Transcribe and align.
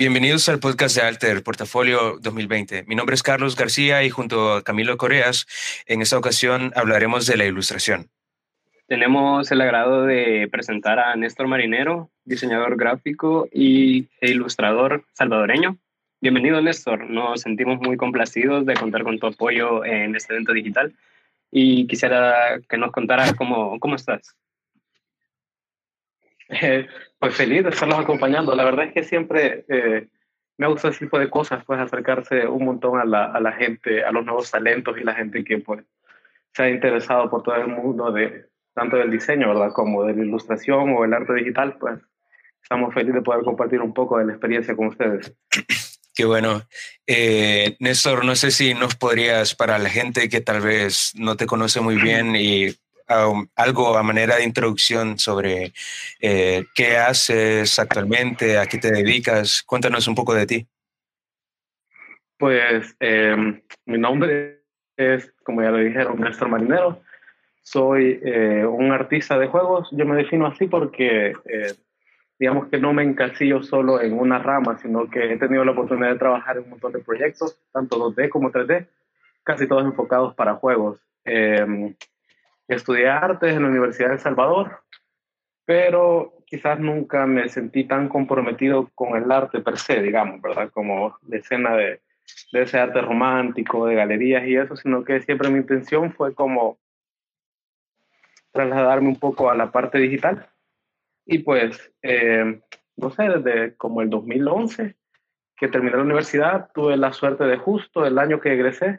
Bienvenidos 0.00 0.48
al 0.48 0.60
podcast 0.60 0.96
de 0.96 1.02
Alter, 1.02 1.42
Portafolio 1.42 2.18
2020. 2.22 2.84
Mi 2.84 2.94
nombre 2.94 3.14
es 3.14 3.22
Carlos 3.22 3.54
García 3.54 4.02
y 4.02 4.08
junto 4.08 4.54
a 4.54 4.62
Camilo 4.62 4.96
Coreas, 4.96 5.46
en 5.84 6.00
esta 6.00 6.16
ocasión 6.16 6.72
hablaremos 6.74 7.26
de 7.26 7.36
la 7.36 7.44
ilustración. 7.44 8.08
Tenemos 8.86 9.52
el 9.52 9.60
agrado 9.60 10.04
de 10.04 10.48
presentar 10.50 10.98
a 10.98 11.14
Néstor 11.16 11.48
Marinero, 11.48 12.08
diseñador 12.24 12.78
gráfico 12.78 13.46
y, 13.52 14.08
e 14.22 14.30
ilustrador 14.30 15.04
salvadoreño. 15.12 15.76
Bienvenido, 16.22 16.60
Néstor. 16.60 17.08
Nos 17.08 17.40
sentimos 17.40 17.80
muy 17.80 17.96
complacidos 17.96 18.66
de 18.66 18.74
contar 18.74 19.04
con 19.04 19.18
tu 19.18 19.26
apoyo 19.26 19.86
en 19.86 20.14
este 20.14 20.34
evento 20.34 20.52
digital 20.52 20.94
y 21.50 21.86
quisiera 21.86 22.60
que 22.68 22.76
nos 22.76 22.92
contaras 22.92 23.32
cómo, 23.32 23.80
cómo 23.80 23.94
estás. 23.94 24.36
Eh, 26.50 26.86
pues 27.18 27.34
feliz 27.34 27.64
de 27.64 27.70
estarlos 27.70 28.00
acompañando. 28.00 28.54
La 28.54 28.64
verdad 28.64 28.86
es 28.86 28.92
que 28.92 29.02
siempre 29.02 29.64
eh, 29.68 30.08
me 30.58 30.66
gusta 30.66 30.88
ese 30.88 31.06
tipo 31.06 31.18
de 31.18 31.30
cosas, 31.30 31.64
pues 31.64 31.80
acercarse 31.80 32.46
un 32.46 32.66
montón 32.66 33.00
a 33.00 33.06
la, 33.06 33.24
a 33.24 33.40
la, 33.40 33.52
gente, 33.52 34.04
a 34.04 34.12
los 34.12 34.22
nuevos 34.22 34.50
talentos 34.50 34.98
y 34.98 35.04
la 35.04 35.14
gente 35.14 35.42
que 35.42 35.56
pues 35.56 35.82
se 36.52 36.64
ha 36.64 36.68
interesado 36.68 37.30
por 37.30 37.42
todo 37.42 37.54
el 37.54 37.68
mundo 37.68 38.12
de 38.12 38.44
tanto 38.74 38.98
del 38.98 39.10
diseño, 39.10 39.48
¿verdad? 39.48 39.72
Como 39.72 40.04
de 40.04 40.14
la 40.14 40.22
ilustración 40.22 40.90
o 40.90 41.02
el 41.02 41.14
arte 41.14 41.32
digital, 41.32 41.78
pues 41.78 41.98
estamos 42.62 42.92
felices 42.92 43.14
de 43.14 43.22
poder 43.22 43.42
compartir 43.42 43.80
un 43.80 43.94
poco 43.94 44.18
de 44.18 44.26
la 44.26 44.32
experiencia 44.32 44.76
con 44.76 44.88
ustedes. 44.88 45.34
Qué 46.20 46.26
bueno. 46.26 46.60
Eh, 47.06 47.76
Néstor, 47.78 48.26
no 48.26 48.36
sé 48.36 48.50
si 48.50 48.74
nos 48.74 48.94
podrías, 48.94 49.54
para 49.54 49.78
la 49.78 49.88
gente 49.88 50.28
que 50.28 50.42
tal 50.42 50.60
vez 50.60 51.14
no 51.16 51.34
te 51.34 51.46
conoce 51.46 51.80
muy 51.80 51.96
bien 51.96 52.36
y 52.36 52.66
algo 53.56 53.96
a 53.96 54.02
manera 54.02 54.36
de 54.36 54.44
introducción 54.44 55.18
sobre 55.18 55.72
eh, 56.20 56.64
qué 56.74 56.98
haces 56.98 57.78
actualmente, 57.78 58.58
a 58.58 58.66
qué 58.66 58.76
te 58.76 58.90
dedicas. 58.90 59.62
Cuéntanos 59.62 60.08
un 60.08 60.14
poco 60.14 60.34
de 60.34 60.44
ti. 60.44 60.66
Pues 62.36 62.94
em, 63.00 63.62
mi 63.86 63.96
nombre 63.96 64.60
es, 64.98 65.32
como 65.42 65.62
ya 65.62 65.70
lo 65.70 65.78
dijeron, 65.78 66.20
Néstor 66.20 66.50
Marinero. 66.50 67.00
Soy 67.62 68.20
eh, 68.22 68.66
un 68.66 68.92
artista 68.92 69.38
de 69.38 69.46
juegos. 69.46 69.88
Yo 69.92 70.04
me 70.04 70.16
defino 70.16 70.46
así 70.46 70.66
porque, 70.66 71.32
eh, 71.46 71.72
digamos 72.40 72.68
que 72.68 72.78
no 72.78 72.92
me 72.92 73.04
encasillo 73.04 73.62
solo 73.62 74.00
en 74.00 74.18
una 74.18 74.38
rama, 74.38 74.78
sino 74.78 75.08
que 75.08 75.32
he 75.32 75.36
tenido 75.36 75.64
la 75.64 75.72
oportunidad 75.72 76.10
de 76.10 76.18
trabajar 76.18 76.56
en 76.56 76.64
un 76.64 76.70
montón 76.70 76.92
de 76.92 77.00
proyectos, 77.00 77.60
tanto 77.70 77.98
2D 77.98 78.30
como 78.30 78.50
3D, 78.50 78.88
casi 79.44 79.68
todos 79.68 79.84
enfocados 79.84 80.34
para 80.34 80.54
juegos. 80.54 80.98
Em, 81.24 81.94
Estudié 82.70 83.08
artes 83.08 83.56
en 83.56 83.62
la 83.62 83.68
Universidad 83.68 84.10
de 84.10 84.14
El 84.14 84.20
Salvador, 84.20 84.82
pero 85.64 86.34
quizás 86.46 86.78
nunca 86.78 87.26
me 87.26 87.48
sentí 87.48 87.82
tan 87.82 88.08
comprometido 88.08 88.88
con 88.94 89.16
el 89.16 89.30
arte 89.32 89.60
per 89.60 89.76
se, 89.76 90.00
digamos, 90.00 90.40
¿verdad? 90.40 90.70
Como 90.70 91.18
la 91.26 91.36
escena 91.36 91.74
de, 91.74 92.00
de 92.52 92.62
ese 92.62 92.78
arte 92.78 93.00
romántico, 93.00 93.86
de 93.86 93.96
galerías 93.96 94.46
y 94.46 94.54
eso, 94.54 94.76
sino 94.76 95.02
que 95.02 95.20
siempre 95.20 95.50
mi 95.50 95.58
intención 95.58 96.12
fue 96.12 96.32
como 96.32 96.78
trasladarme 98.52 99.08
un 99.08 99.18
poco 99.18 99.50
a 99.50 99.56
la 99.56 99.72
parte 99.72 99.98
digital. 99.98 100.48
Y 101.30 101.38
pues, 101.38 101.92
eh, 102.02 102.60
no 102.96 103.10
sé, 103.10 103.22
desde 103.22 103.76
como 103.76 104.02
el 104.02 104.10
2011 104.10 104.96
que 105.56 105.68
terminé 105.68 105.96
la 105.96 106.02
universidad, 106.02 106.70
tuve 106.74 106.96
la 106.96 107.12
suerte 107.12 107.44
de 107.44 107.56
justo 107.56 108.04
el 108.04 108.18
año 108.18 108.40
que 108.40 108.52
egresé, 108.52 108.98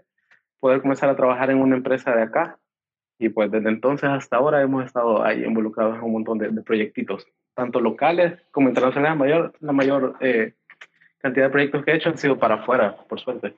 poder 0.61 0.79
comenzar 0.81 1.09
a 1.09 1.17
trabajar 1.17 1.49
en 1.49 1.57
una 1.57 1.75
empresa 1.75 2.15
de 2.15 2.21
acá, 2.21 2.57
y 3.19 3.27
pues 3.27 3.51
desde 3.51 3.67
entonces 3.67 4.09
hasta 4.09 4.37
ahora 4.37 4.61
hemos 4.61 4.85
estado 4.85 5.25
ahí 5.25 5.43
involucrados 5.43 5.97
en 5.97 6.03
un 6.03 6.13
montón 6.13 6.37
de, 6.37 6.49
proyectitos, 6.61 7.27
tanto 7.53 7.81
locales 7.81 8.41
como 8.51 8.69
internacionales. 8.69 9.11
La 9.11 9.23
mayor, 9.25 9.53
la 9.59 9.73
mayor 9.73 10.15
eh, 10.21 10.53
cantidad 11.17 11.47
de 11.47 11.51
proyectos 11.51 11.83
que 11.83 11.91
he 11.91 11.95
hecho 11.95 12.09
han 12.09 12.17
sido 12.17 12.39
para 12.39 12.55
afuera, 12.55 12.95
por 13.09 13.19
suerte. 13.19 13.55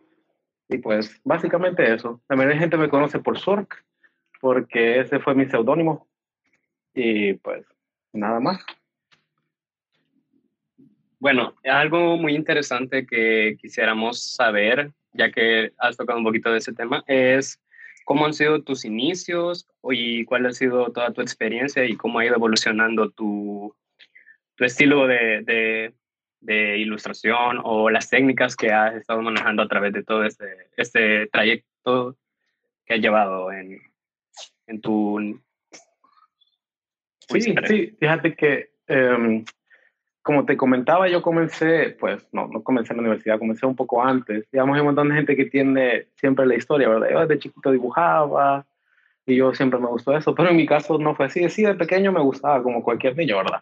Y 0.67 0.79
pues 0.79 1.21
básicamente 1.23 1.93
eso. 1.93 2.21
La 2.27 2.35
mayoría 2.35 2.55
de 2.55 2.61
gente 2.61 2.77
me 2.77 2.89
conoce 2.89 3.19
por 3.19 3.37
Surk, 3.37 3.85
porque 4.41 4.99
ese 4.99 5.19
fue 5.19 5.35
mi 5.35 5.45
seudónimo. 5.45 6.07
Y 6.95 7.33
pues 7.35 7.65
nada 8.13 8.39
más. 8.39 8.63
Bueno, 11.19 11.53
algo 11.63 12.17
muy 12.17 12.35
interesante 12.35 13.05
que 13.05 13.57
quisiéramos 13.59 14.33
saber, 14.35 14.91
ya 15.13 15.31
que 15.31 15.71
has 15.77 15.95
tocado 15.95 16.19
un 16.19 16.25
poquito 16.25 16.51
de 16.51 16.57
ese 16.57 16.73
tema, 16.73 17.03
es 17.07 17.59
¿Cómo 18.05 18.25
han 18.25 18.33
sido 18.33 18.61
tus 18.63 18.83
inicios 18.85 19.67
y 19.89 20.25
cuál 20.25 20.45
ha 20.45 20.51
sido 20.51 20.91
toda 20.91 21.13
tu 21.13 21.21
experiencia 21.21 21.85
y 21.85 21.95
cómo 21.95 22.19
ha 22.19 22.25
ido 22.25 22.35
evolucionando 22.35 23.11
tu, 23.11 23.75
tu 24.55 24.65
estilo 24.65 25.07
de, 25.07 25.93
de, 26.41 26.77
ilustración 26.77 27.59
o 27.63 27.89
las 27.89 28.09
técnicas 28.09 28.55
que 28.57 28.71
has 28.71 28.95
estado 28.95 29.21
manejando 29.21 29.63
a 29.63 29.67
través 29.67 29.93
de 29.93 30.03
todo 30.03 30.25
este, 30.25 30.45
este 30.75 31.27
trayecto 31.27 32.17
que 32.85 32.95
has 32.95 32.99
llevado 32.99 33.51
en, 33.51 33.79
en 34.67 34.81
tu... 34.81 35.39
Sí, 37.41 37.55
sí, 37.65 37.95
fíjate 37.99 38.35
que 38.35 38.71
em, 38.87 39.43
como 40.23 40.45
te 40.45 40.55
comentaba, 40.55 41.09
yo 41.09 41.21
comencé, 41.21 41.97
pues 41.99 42.25
no, 42.31 42.47
no 42.47 42.63
comencé 42.63 42.93
en 42.93 42.97
la 42.97 43.01
universidad, 43.01 43.37
comencé 43.37 43.65
un 43.65 43.75
poco 43.75 44.01
antes. 44.01 44.49
Digamos, 44.51 44.75
hay 44.75 44.79
un 44.79 44.87
montón 44.87 45.09
de 45.09 45.15
gente 45.15 45.35
que 45.35 45.45
tiene 45.45 46.07
siempre 46.15 46.45
la 46.45 46.55
historia, 46.55 46.87
¿verdad? 46.87 47.09
Yo 47.11 47.19
desde 47.19 47.39
chiquito 47.39 47.71
dibujaba 47.71 48.65
y 49.25 49.35
yo 49.35 49.53
siempre 49.53 49.79
me 49.79 49.87
gustó 49.87 50.15
eso, 50.15 50.33
pero 50.33 50.49
en 50.49 50.55
mi 50.55 50.65
caso 50.65 50.97
no 50.97 51.13
fue 51.13 51.25
así. 51.25 51.47
Sí, 51.49 51.63
de 51.63 51.75
pequeño 51.75 52.13
me 52.13 52.21
gustaba 52.21 52.63
como 52.63 52.81
cualquier 52.81 53.17
niño, 53.17 53.37
¿verdad? 53.37 53.61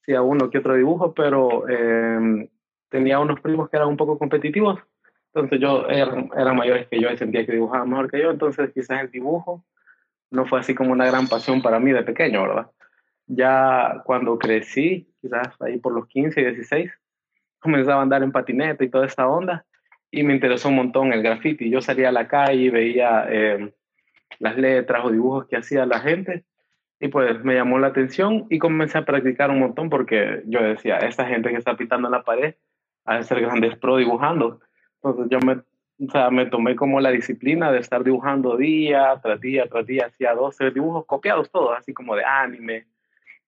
Hacía 0.00 0.22
uno 0.22 0.48
que 0.48 0.58
otro 0.58 0.74
dibujo, 0.74 1.12
pero 1.12 1.68
em, 1.68 2.48
tenía 2.88 3.18
unos 3.18 3.40
primos 3.40 3.68
que 3.68 3.76
eran 3.76 3.88
un 3.88 3.96
poco 3.96 4.16
competitivos. 4.16 4.78
Entonces 5.34 5.58
yo 5.60 5.88
eran, 5.88 6.30
eran 6.36 6.56
mayores 6.56 6.86
que 6.86 7.00
yo 7.00 7.10
y 7.10 7.16
sentía 7.16 7.44
que 7.44 7.52
dibujaban 7.52 7.90
mejor 7.90 8.08
que 8.08 8.22
yo. 8.22 8.30
Entonces 8.30 8.70
quizás 8.72 9.02
el 9.02 9.10
dibujo 9.10 9.64
no 10.30 10.46
fue 10.46 10.60
así 10.60 10.72
como 10.72 10.92
una 10.92 11.06
gran 11.06 11.26
pasión 11.26 11.62
para 11.62 11.80
mí 11.80 11.90
de 11.90 12.04
pequeño, 12.04 12.42
¿verdad? 12.42 12.70
Ya 13.26 14.02
cuando 14.04 14.38
crecí, 14.38 15.08
quizás 15.20 15.48
ahí 15.60 15.78
por 15.78 15.92
los 15.92 16.06
15, 16.06 16.40
16, 16.40 16.90
comenzaba 17.58 18.00
a 18.00 18.02
andar 18.02 18.22
en 18.22 18.32
patineta 18.32 18.84
y 18.84 18.88
toda 18.88 19.06
esta 19.06 19.26
onda 19.26 19.64
y 20.10 20.22
me 20.22 20.34
interesó 20.34 20.68
un 20.68 20.76
montón 20.76 21.12
el 21.12 21.22
graffiti. 21.22 21.68
Yo 21.70 21.80
salía 21.80 22.08
a 22.08 22.12
la 22.12 22.28
calle 22.28 22.62
y 22.62 22.70
veía 22.70 23.26
eh, 23.28 23.74
las 24.38 24.56
letras 24.56 25.04
o 25.04 25.10
dibujos 25.10 25.46
que 25.46 25.56
hacía 25.56 25.84
la 25.86 26.00
gente 26.00 26.44
y 26.98 27.08
pues 27.08 27.44
me 27.44 27.54
llamó 27.54 27.78
la 27.78 27.88
atención 27.88 28.46
y 28.48 28.58
comencé 28.58 28.98
a 28.98 29.04
practicar 29.04 29.50
un 29.50 29.58
montón 29.58 29.90
porque 29.90 30.42
yo 30.46 30.62
decía, 30.62 30.98
esta 30.98 31.26
gente 31.26 31.50
que 31.50 31.56
está 31.56 31.76
pintando 31.76 32.08
en 32.08 32.12
la 32.12 32.22
pared 32.22 32.54
ha 33.04 33.18
de 33.18 33.24
ser 33.24 33.40
grandes 33.40 33.76
pro 33.76 33.98
dibujando. 33.98 34.60
Entonces 35.02 35.26
yo 35.30 35.38
me, 35.40 35.60
o 36.06 36.10
sea, 36.10 36.30
me 36.30 36.46
tomé 36.46 36.76
como 36.76 37.00
la 37.00 37.10
disciplina 37.10 37.70
de 37.70 37.80
estar 37.80 38.02
dibujando 38.02 38.56
día 38.56 39.20
tras 39.22 39.40
día 39.40 39.66
tras 39.68 39.86
día, 39.86 40.06
hacía 40.06 40.34
12 40.34 40.70
dibujos 40.70 41.04
copiados 41.04 41.50
todos, 41.50 41.76
así 41.76 41.92
como 41.92 42.16
de 42.16 42.24
anime, 42.24 42.86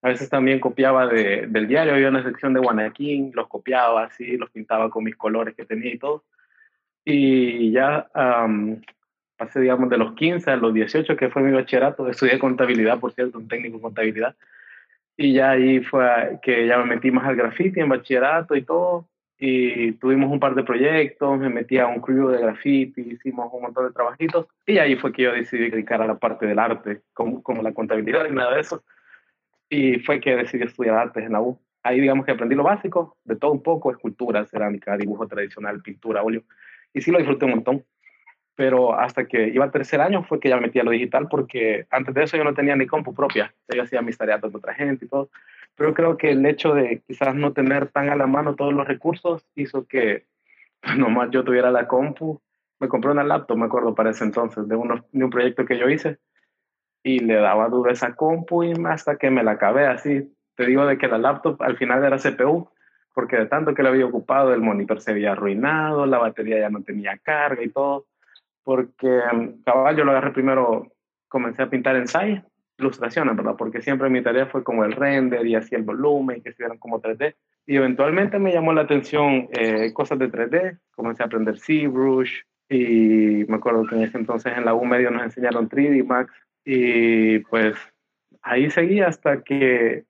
a 0.00 0.08
veces 0.08 0.28
también 0.28 0.60
copiaba 0.60 1.06
de, 1.06 1.46
del 1.48 1.66
diario, 1.66 1.94
había 1.94 2.08
una 2.08 2.22
sección 2.22 2.54
de 2.54 2.60
Guanaquín, 2.60 3.32
los 3.34 3.48
copiaba 3.48 4.04
así, 4.04 4.36
los 4.36 4.50
pintaba 4.50 4.90
con 4.90 5.04
mis 5.04 5.16
colores 5.16 5.54
que 5.56 5.64
tenía 5.64 5.92
y 5.92 5.98
todo. 5.98 6.24
Y 7.04 7.72
ya 7.72 8.08
pasé, 9.36 9.60
digamos, 9.60 9.90
de 9.90 9.98
los 9.98 10.14
15 10.14 10.50
a 10.50 10.56
los 10.56 10.72
18, 10.72 11.16
que 11.16 11.30
fue 11.30 11.42
mi 11.42 11.52
bachillerato, 11.52 12.08
estudié 12.08 12.38
contabilidad, 12.38 13.00
por 13.00 13.12
cierto, 13.12 13.38
un 13.38 13.48
técnico 13.48 13.76
en 13.76 13.82
contabilidad. 13.82 14.36
Y 15.16 15.32
ya 15.32 15.50
ahí 15.50 15.80
fue 15.80 16.38
que 16.42 16.66
ya 16.66 16.78
me 16.78 16.94
metí 16.94 17.10
más 17.10 17.26
al 17.26 17.34
graffiti 17.34 17.80
en 17.80 17.88
bachillerato 17.88 18.54
y 18.54 18.62
todo. 18.62 19.08
Y 19.40 19.92
tuvimos 19.92 20.30
un 20.30 20.40
par 20.40 20.54
de 20.54 20.64
proyectos, 20.64 21.38
me 21.38 21.48
metí 21.48 21.78
a 21.78 21.86
un 21.86 22.00
crew 22.00 22.28
de 22.28 22.40
graffiti, 22.40 23.00
hicimos 23.00 23.48
un 23.52 23.62
montón 23.62 23.86
de 23.86 23.92
trabajitos. 23.92 24.46
Y 24.64 24.78
ahí 24.78 24.94
fue 24.96 25.12
que 25.12 25.22
yo 25.22 25.32
decidí 25.32 25.70
dedicar 25.70 26.02
a 26.02 26.06
la 26.06 26.18
parte 26.18 26.46
del 26.46 26.58
arte, 26.58 27.02
como, 27.14 27.42
como 27.42 27.62
la 27.62 27.72
contabilidad 27.72 28.26
y 28.28 28.32
nada 28.32 28.54
de 28.54 28.60
eso 28.60 28.84
y 29.68 29.98
fue 30.00 30.20
que 30.20 30.36
decidí 30.36 30.64
estudiar 30.64 30.96
artes 30.96 31.24
en 31.24 31.32
la 31.32 31.40
U. 31.40 31.58
Ahí 31.82 32.00
digamos 32.00 32.26
que 32.26 32.32
aprendí 32.32 32.54
lo 32.54 32.64
básico, 32.64 33.16
de 33.24 33.36
todo 33.36 33.52
un 33.52 33.62
poco, 33.62 33.90
escultura, 33.90 34.44
cerámica, 34.46 34.96
dibujo 34.96 35.26
tradicional, 35.26 35.82
pintura, 35.82 36.22
óleo, 36.22 36.42
y 36.92 37.00
sí 37.00 37.10
lo 37.10 37.18
disfruté 37.18 37.44
un 37.44 37.52
montón. 37.52 37.84
Pero 38.54 38.98
hasta 38.98 39.26
que 39.26 39.48
iba 39.48 39.64
al 39.64 39.70
tercer 39.70 40.00
año 40.00 40.24
fue 40.24 40.40
que 40.40 40.48
ya 40.48 40.56
me 40.56 40.62
metí 40.62 40.80
a 40.80 40.84
lo 40.84 40.90
digital, 40.90 41.28
porque 41.28 41.86
antes 41.90 42.12
de 42.14 42.24
eso 42.24 42.36
yo 42.36 42.42
no 42.42 42.54
tenía 42.54 42.74
ni 42.74 42.86
compu 42.86 43.14
propia, 43.14 43.54
yo 43.72 43.82
hacía 43.82 44.02
mis 44.02 44.18
tareas 44.18 44.40
con 44.40 44.54
otra 44.54 44.74
gente 44.74 45.04
y 45.04 45.08
todo. 45.08 45.30
Pero 45.76 45.94
creo 45.94 46.16
que 46.16 46.32
el 46.32 46.44
hecho 46.44 46.74
de 46.74 47.00
quizás 47.06 47.36
no 47.36 47.52
tener 47.52 47.86
tan 47.88 48.08
a 48.08 48.16
la 48.16 48.26
mano 48.26 48.56
todos 48.56 48.74
los 48.74 48.88
recursos 48.88 49.46
hizo 49.54 49.86
que 49.86 50.24
nomás 50.96 51.30
yo 51.30 51.44
tuviera 51.44 51.70
la 51.70 51.86
compu. 51.86 52.40
Me 52.80 52.88
compré 52.88 53.12
una 53.12 53.22
laptop, 53.22 53.56
me 53.56 53.66
acuerdo, 53.66 53.94
para 53.94 54.10
ese 54.10 54.24
entonces, 54.24 54.66
de, 54.68 54.74
uno, 54.74 55.04
de 55.12 55.24
un 55.24 55.30
proyecto 55.30 55.64
que 55.64 55.78
yo 55.78 55.88
hice 55.88 56.18
y 57.08 57.20
le 57.20 57.36
daba 57.36 57.68
duro 57.68 57.90
esa 57.90 58.14
compu 58.14 58.64
y 58.64 58.74
hasta 58.84 59.16
que 59.16 59.30
me 59.30 59.42
la 59.42 59.52
acabé 59.52 59.86
así. 59.86 60.30
Te 60.54 60.66
digo 60.66 60.84
de 60.84 60.98
que 60.98 61.08
la 61.08 61.16
laptop 61.16 61.62
al 61.62 61.78
final 61.78 62.04
era 62.04 62.18
CPU, 62.18 62.68
porque 63.14 63.38
de 63.38 63.46
tanto 63.46 63.72
que 63.72 63.82
la 63.82 63.88
había 63.88 64.04
ocupado, 64.04 64.52
el 64.52 64.60
monitor 64.60 65.00
se 65.00 65.12
había 65.12 65.32
arruinado, 65.32 66.04
la 66.04 66.18
batería 66.18 66.60
ya 66.60 66.68
no 66.68 66.82
tenía 66.82 67.16
carga 67.16 67.62
y 67.62 67.70
todo. 67.70 68.04
porque 68.62 69.22
cabal 69.64 69.96
yo 69.96 70.04
lo 70.04 70.10
agarré 70.10 70.32
primero, 70.32 70.92
comencé 71.28 71.62
a 71.62 71.70
pintar 71.70 71.96
ensayos, 71.96 72.42
ilustraciones, 72.76 73.34
¿verdad? 73.34 73.54
Porque 73.56 73.80
siempre 73.80 74.10
mi 74.10 74.22
tarea 74.22 74.44
fue 74.44 74.62
como 74.62 74.84
el 74.84 74.92
render 74.92 75.46
y 75.46 75.54
así 75.54 75.74
el 75.74 75.84
volumen, 75.84 76.42
que 76.42 76.50
estuvieran 76.50 76.76
como 76.76 77.00
3D. 77.00 77.34
Y 77.66 77.76
eventualmente 77.76 78.38
me 78.38 78.52
llamó 78.52 78.74
la 78.74 78.82
atención 78.82 79.48
eh, 79.52 79.94
cosas 79.94 80.18
de 80.18 80.30
3D, 80.30 80.78
comencé 80.94 81.22
a 81.22 81.26
aprender 81.26 81.58
ZBrush 81.58 82.42
y 82.68 83.46
me 83.48 83.56
acuerdo 83.56 83.86
que 83.86 83.94
en 83.94 84.02
ese 84.02 84.18
entonces 84.18 84.52
en 84.54 84.66
la 84.66 84.74
U 84.74 84.84
medio 84.84 85.10
nos 85.10 85.22
enseñaron 85.22 85.70
3D 85.70 86.04
Max 86.04 86.30
y 86.70 87.38
pues 87.38 87.78
ahí 88.42 88.68
seguí 88.68 89.00
hasta 89.00 89.42
que 89.42 90.04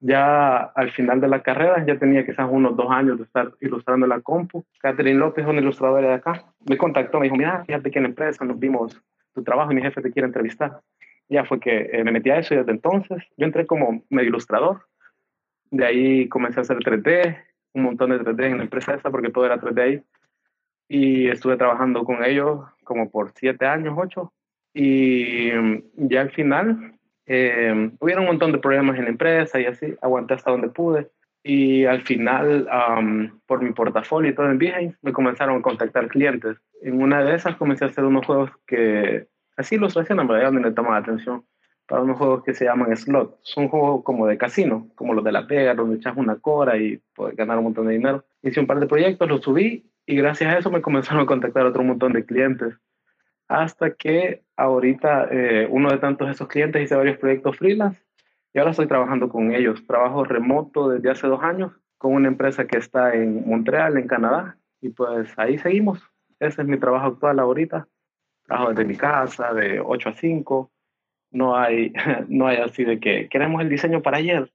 ya 0.00 0.58
al 0.58 0.90
final 0.90 1.18
de 1.18 1.28
la 1.28 1.42
carrera, 1.42 1.82
ya 1.86 1.98
tenía 1.98 2.26
quizás 2.26 2.46
unos 2.50 2.76
dos 2.76 2.90
años 2.90 3.16
de 3.16 3.24
estar 3.24 3.52
ilustrando 3.62 4.06
la 4.06 4.20
compu. 4.20 4.66
Catherine 4.80 5.18
López, 5.18 5.46
una 5.46 5.62
ilustradora 5.62 6.08
de 6.08 6.12
acá, 6.12 6.44
me 6.68 6.76
contactó, 6.76 7.18
me 7.18 7.24
dijo, 7.24 7.36
mira, 7.36 7.64
fíjate 7.64 7.90
que 7.90 8.00
en 8.00 8.02
la 8.02 8.08
empresa 8.10 8.44
nos 8.44 8.58
vimos 8.58 9.00
tu 9.32 9.42
trabajo 9.42 9.72
y 9.72 9.76
mi 9.76 9.80
jefe 9.80 10.02
te 10.02 10.12
quiere 10.12 10.26
entrevistar. 10.26 10.82
Ya 11.30 11.46
fue 11.46 11.58
que 11.58 11.88
eh, 11.90 12.04
me 12.04 12.12
metí 12.12 12.28
a 12.28 12.38
eso 12.38 12.52
y 12.52 12.58
desde 12.58 12.72
entonces 12.72 13.24
yo 13.38 13.46
entré 13.46 13.64
como 13.64 14.04
medio 14.10 14.28
ilustrador. 14.28 14.82
De 15.70 15.86
ahí 15.86 16.28
comencé 16.28 16.60
a 16.60 16.64
hacer 16.64 16.80
3D, 16.80 17.38
un 17.72 17.82
montón 17.82 18.10
de 18.10 18.20
3D 18.20 18.44
en 18.44 18.58
la 18.58 18.64
empresa 18.64 18.92
esa 18.92 19.10
porque 19.10 19.30
todo 19.30 19.46
era 19.46 19.58
3D 19.58 19.80
ahí. 19.80 20.02
Y 20.86 21.28
estuve 21.28 21.56
trabajando 21.56 22.04
con 22.04 22.22
ellos 22.22 22.60
como 22.84 23.10
por 23.10 23.32
siete 23.34 23.64
años, 23.64 23.94
ocho. 23.96 24.34
Y 24.74 25.50
mm, 25.52 26.08
ya 26.08 26.22
al 26.22 26.32
final 26.32 26.98
eh, 27.26 27.90
hubieron 28.00 28.24
un 28.24 28.30
montón 28.30 28.52
de 28.52 28.58
problemas 28.58 28.98
en 28.98 29.04
la 29.04 29.10
empresa 29.10 29.60
y 29.60 29.66
así, 29.66 29.94
aguanté 30.02 30.34
hasta 30.34 30.50
donde 30.50 30.68
pude. 30.68 31.08
Y 31.46 31.84
al 31.84 32.02
final, 32.02 32.66
por 33.46 33.62
mi 33.62 33.72
portafolio 33.72 34.30
y 34.30 34.34
todo 34.34 34.50
en 34.50 34.56
Behance, 34.56 34.96
me 35.02 35.12
comenzaron 35.12 35.58
a 35.58 35.62
contactar 35.62 36.08
clientes. 36.08 36.56
En 36.80 37.02
una 37.02 37.22
de 37.22 37.34
esas 37.34 37.56
comencé 37.56 37.84
a 37.84 37.88
hacer 37.88 38.04
unos 38.04 38.24
juegos 38.24 38.50
que, 38.66 39.28
así 39.56 39.76
los 39.76 39.94
en 39.94 40.06
realidad, 40.06 40.46
donde 40.46 40.62
me 40.62 40.72
tomaba 40.72 40.96
atención, 40.96 41.44
para 41.86 42.00
unos 42.00 42.16
juegos 42.16 42.44
que 42.44 42.54
se 42.54 42.64
llaman 42.64 42.96
slot. 42.96 43.38
Son 43.42 43.68
juegos 43.68 44.02
como 44.04 44.26
de 44.26 44.38
casino, 44.38 44.88
como 44.94 45.12
los 45.12 45.22
de 45.22 45.32
La 45.32 45.46
Pega, 45.46 45.74
donde 45.74 45.96
echas 45.96 46.16
una 46.16 46.36
cora 46.36 46.78
y 46.78 46.98
puedes 47.14 47.36
ganar 47.36 47.58
un 47.58 47.64
montón 47.64 47.88
de 47.88 47.92
dinero. 47.92 48.24
Hice 48.42 48.60
un 48.60 48.66
par 48.66 48.80
de 48.80 48.86
proyectos, 48.86 49.28
los 49.28 49.42
subí 49.42 49.84
y 50.06 50.16
gracias 50.16 50.54
a 50.54 50.58
eso 50.58 50.70
me 50.70 50.80
comenzaron 50.82 51.24
a 51.24 51.26
contactar 51.26 51.66
otro 51.66 51.84
montón 51.84 52.14
de 52.14 52.24
clientes 52.24 52.74
hasta 53.48 53.94
que 53.94 54.42
ahorita 54.56 55.28
eh, 55.30 55.66
uno 55.70 55.90
de 55.90 55.98
tantos 55.98 56.30
esos 56.30 56.48
clientes 56.48 56.82
hice 56.82 56.96
varios 56.96 57.18
proyectos 57.18 57.56
freelance 57.56 58.02
y 58.52 58.58
ahora 58.58 58.70
estoy 58.70 58.86
trabajando 58.86 59.28
con 59.28 59.52
ellos. 59.52 59.84
Trabajo 59.86 60.24
remoto 60.24 60.88
desde 60.88 61.10
hace 61.10 61.26
dos 61.26 61.42
años 61.42 61.72
con 61.98 62.14
una 62.14 62.28
empresa 62.28 62.66
que 62.66 62.78
está 62.78 63.14
en 63.14 63.46
Montreal, 63.48 63.98
en 63.98 64.06
Canadá, 64.06 64.56
y 64.80 64.90
pues 64.90 65.32
ahí 65.38 65.58
seguimos. 65.58 66.02
Ese 66.38 66.62
es 66.62 66.68
mi 66.68 66.78
trabajo 66.78 67.06
actual 67.06 67.38
ahorita. 67.38 67.88
Trabajo 68.44 68.70
desde 68.70 68.84
mi 68.84 68.96
casa, 68.96 69.52
de 69.54 69.80
8 69.80 70.08
a 70.08 70.12
5. 70.12 70.70
No 71.32 71.56
hay, 71.56 71.92
no 72.28 72.46
hay 72.46 72.58
así 72.58 72.84
de 72.84 73.00
que 73.00 73.28
queremos 73.28 73.60
el 73.62 73.68
diseño 73.68 74.02
para 74.02 74.18
ayer 74.18 74.52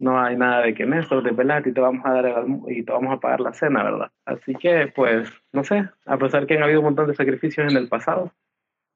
no 0.00 0.18
hay 0.18 0.34
nada 0.34 0.62
de 0.62 0.74
que 0.74 0.86
Néstor, 0.86 1.22
de 1.22 1.34
pelate 1.34 1.68
y 1.68 1.72
te 1.74 1.80
vamos 1.80 2.04
a 2.06 2.12
dar 2.14 2.46
y 2.68 2.82
te 2.82 2.90
vamos 2.90 3.12
a 3.12 3.20
pagar 3.20 3.40
la 3.40 3.52
cena, 3.52 3.84
¿verdad? 3.84 4.10
Así 4.24 4.54
que, 4.54 4.90
pues, 4.94 5.30
no 5.52 5.62
sé, 5.62 5.88
a 6.06 6.16
pesar 6.16 6.46
que 6.46 6.56
han 6.56 6.62
habido 6.62 6.80
un 6.80 6.86
montón 6.86 7.06
de 7.06 7.14
sacrificios 7.14 7.70
en 7.70 7.76
el 7.76 7.86
pasado, 7.86 8.32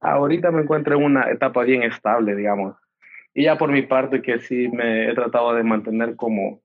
ahorita 0.00 0.50
me 0.50 0.62
encuentro 0.62 0.96
en 0.96 1.04
una 1.04 1.30
etapa 1.30 1.62
bien 1.62 1.82
estable, 1.82 2.34
digamos. 2.34 2.76
Y 3.34 3.44
ya 3.44 3.58
por 3.58 3.70
mi 3.70 3.82
parte 3.82 4.22
que 4.22 4.40
sí 4.40 4.68
me 4.68 5.10
he 5.10 5.14
tratado 5.14 5.54
de 5.54 5.62
mantener 5.62 6.16
como, 6.16 6.62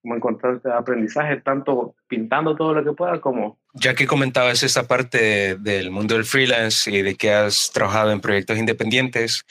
como 0.00 0.14
en 0.14 0.20
constante 0.20 0.72
aprendizaje, 0.72 1.42
tanto 1.42 1.94
pintando 2.08 2.56
todo 2.56 2.72
lo 2.72 2.82
que 2.82 2.92
pueda 2.92 3.20
como... 3.20 3.58
Ya 3.74 3.94
que 3.94 4.06
comentabas 4.06 4.62
esa 4.62 4.88
parte 4.88 5.56
del 5.56 5.90
mundo 5.90 6.14
del 6.14 6.24
freelance 6.24 6.90
y 6.90 7.02
de 7.02 7.14
que 7.16 7.30
has 7.30 7.70
trabajado 7.74 8.10
en 8.10 8.22
proyectos 8.22 8.56
independientes, 8.56 9.44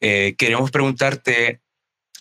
eh, 0.00 0.36
queremos 0.38 0.70
preguntarte 0.70 1.60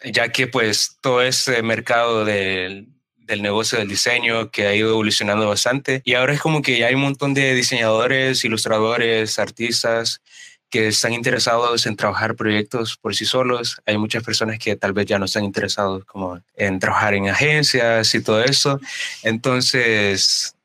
ya 0.03 0.29
que 0.29 0.47
pues 0.47 0.97
todo 1.01 1.21
ese 1.21 1.61
mercado 1.61 2.25
del, 2.25 2.87
del 3.17 3.41
negocio 3.41 3.77
del 3.77 3.87
diseño 3.87 4.49
que 4.51 4.67
ha 4.67 4.75
ido 4.75 4.89
evolucionando 4.89 5.47
bastante 5.47 6.01
y 6.03 6.15
ahora 6.15 6.33
es 6.33 6.41
como 6.41 6.61
que 6.61 6.77
ya 6.79 6.87
hay 6.87 6.95
un 6.95 7.01
montón 7.01 7.33
de 7.33 7.53
diseñadores, 7.53 8.43
ilustradores, 8.43 9.39
artistas 9.39 10.21
que 10.69 10.87
están 10.87 11.13
interesados 11.13 11.85
en 11.85 11.95
trabajar 11.95 12.35
proyectos 12.35 12.97
por 12.97 13.15
sí 13.15 13.25
solos. 13.25 13.81
Hay 13.85 13.97
muchas 13.97 14.23
personas 14.23 14.59
que 14.59 14.75
tal 14.75 14.93
vez 14.93 15.07
ya 15.07 15.17
no 15.17 15.25
están 15.25 15.43
interesados 15.43 16.05
como 16.05 16.39
en 16.55 16.79
trabajar 16.79 17.15
en 17.15 17.27
agencias 17.27 18.13
y 18.13 18.21
todo 18.21 18.43
eso. 18.43 18.79
Entonces, 19.23 20.55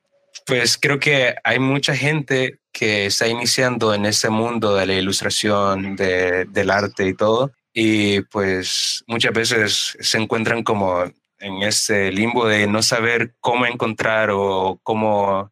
pues 0.47 0.77
creo 0.79 0.99
que 0.99 1.35
hay 1.43 1.59
mucha 1.59 1.97
gente 1.97 2.59
que 2.71 3.07
está 3.07 3.29
iniciando 3.29 3.95
en 3.95 4.05
ese 4.05 4.29
mundo 4.29 4.75
de 4.75 4.87
la 4.87 4.95
ilustración, 4.95 5.97
de, 5.97 6.45
del 6.47 6.71
arte 6.71 7.07
y 7.07 7.15
todo, 7.15 7.53
y 7.75 8.21
pues 8.23 9.05
muchas 9.09 9.33
veces 9.33 9.99
se 9.99 10.19
encuentran 10.19 10.63
como 10.63 11.05
en 11.41 11.63
ese 11.63 12.13
limbo 12.13 12.47
de 12.47 12.69
no 12.69 12.83
saber 12.83 13.35
cómo 13.41 13.67
encontrar 13.67 14.31
o 14.33 14.79
cómo 14.85 15.51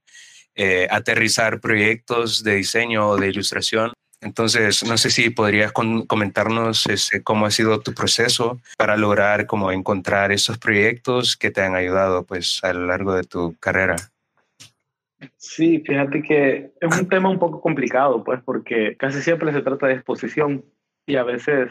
eh, 0.54 0.86
aterrizar 0.90 1.60
proyectos 1.60 2.44
de 2.44 2.54
diseño 2.54 3.08
o 3.08 3.16
de 3.16 3.28
ilustración. 3.28 3.92
Entonces, 4.20 4.84
no 4.84 4.96
sé 4.98 5.10
si 5.10 5.30
podrías 5.30 5.72
comentarnos 5.72 6.86
ese, 6.86 7.24
cómo 7.24 7.44
ha 7.44 7.50
sido 7.50 7.80
tu 7.80 7.92
proceso 7.92 8.60
para 8.78 8.96
lograr 8.96 9.46
como 9.46 9.72
encontrar 9.72 10.30
esos 10.30 10.58
proyectos 10.58 11.36
que 11.36 11.50
te 11.50 11.60
han 11.60 11.74
ayudado 11.74 12.24
pues 12.24 12.62
a 12.62 12.72
lo 12.72 12.86
largo 12.86 13.14
de 13.14 13.24
tu 13.24 13.56
carrera. 13.58 13.96
Sí, 15.36 15.82
fíjate 15.84 16.22
que 16.22 16.70
es 16.80 17.00
un 17.00 17.08
tema 17.08 17.30
un 17.30 17.40
poco 17.40 17.60
complicado, 17.60 18.22
pues, 18.22 18.40
porque 18.44 18.96
casi 18.96 19.20
siempre 19.22 19.52
se 19.52 19.62
trata 19.62 19.88
de 19.88 19.94
exposición 19.94 20.64
y 21.04 21.16
a 21.16 21.24
veces 21.24 21.68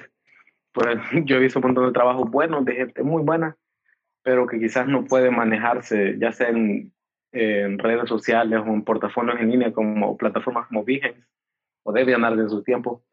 pues 0.74 0.98
yo 1.26 1.38
he 1.38 1.40
visto 1.40 1.60
un 1.60 1.66
montón 1.66 1.88
de 1.88 1.94
trabajos 1.94 2.30
buenos, 2.30 2.66
de 2.66 2.76
gente 2.76 3.04
muy 3.04 3.24
buena, 3.24 3.58
pero 4.24 4.48
que 4.48 4.60
quizás 4.60 4.88
no 4.88 5.06
puede 5.06 5.32
manejarse, 5.32 6.18
ya 6.20 6.32
sea 6.32 6.50
en, 6.50 6.94
redes 7.34 8.10
sociales 8.10 8.60
o 8.60 8.68
en 8.68 8.84
portafolios 8.84 9.40
en 9.40 9.52
línea 9.52 9.72
como 9.72 10.18
plataformas 10.18 10.68
como 10.68 10.84
Behance 10.84 11.24
o 11.84 11.94
Debian 11.94 12.36
de 12.36 12.50
su 12.50 12.62
tiempo. 12.62 13.04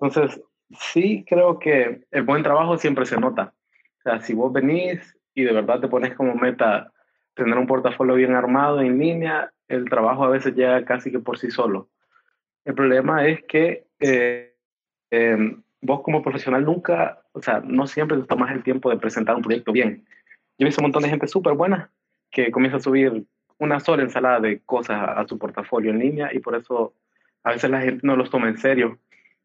Entonces, 0.00 0.42
sí 0.72 1.24
creo 1.28 1.60
que 1.60 2.04
el 2.10 2.22
buen 2.22 2.42
trabajo 2.42 2.76
siempre 2.78 3.06
se 3.06 3.20
nota. 3.20 3.54
O 3.98 4.02
sea, 4.02 4.20
si 4.20 4.34
vos 4.34 4.52
venís 4.52 5.16
y 5.34 5.44
de 5.44 5.52
verdad 5.52 5.80
te 5.80 5.86
pones 5.86 6.14
como 6.14 6.34
meta 6.34 6.92
tener 7.34 7.56
un 7.56 7.68
portafolio 7.68 8.16
bien 8.16 8.34
armado 8.34 8.80
en 8.80 8.98
línea, 8.98 9.52
el 9.68 9.88
trabajo 9.88 10.24
a 10.24 10.30
veces 10.30 10.54
llega 10.56 10.84
casi 10.84 11.12
que 11.12 11.20
por 11.20 11.38
sí 11.38 11.52
solo. 11.52 11.88
El 12.64 12.74
problema 12.74 13.26
es 13.26 13.42
que 13.44 13.86
eh, 14.00 14.56
eh, 15.10 15.56
vos 15.82 16.02
como 16.02 16.22
profesional 16.22 16.64
nunca, 16.64 17.22
o 17.32 17.42
sea, 17.42 17.60
no 17.64 17.86
siempre 17.86 18.18
te 18.18 18.24
tomas 18.24 18.52
el 18.52 18.62
tiempo 18.62 18.90
de 18.90 18.98
presentar 18.98 19.36
un 19.36 19.42
proyecto 19.42 19.72
bien. 19.72 20.04
Yo 20.58 20.64
he 20.64 20.66
visto 20.66 20.80
un 20.80 20.86
montón 20.86 21.02
de 21.02 21.08
gente 21.08 21.26
súper 21.26 21.54
buena 21.54 21.90
que 22.30 22.50
comienza 22.50 22.76
a 22.76 22.80
subir 22.80 23.24
una 23.58 23.80
sola 23.80 24.02
ensalada 24.02 24.40
de 24.40 24.60
cosas 24.60 25.00
a, 25.16 25.26
su 25.26 25.38
portafolio 25.38 25.90
en 25.90 25.98
línea 25.98 26.30
y 26.32 26.38
por 26.38 26.54
eso 26.54 26.94
a 27.44 27.52
veces 27.52 27.70
la 27.70 27.80
gente 27.80 28.06
no 28.06 28.16
los 28.16 28.30
toma 28.30 28.48
en 28.48 28.58
serio. 28.58 28.98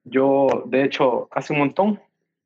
Yo, 0.03 0.63
de 0.67 0.83
hecho, 0.83 1.27
hace 1.31 1.53
un 1.53 1.59
montón, 1.59 1.99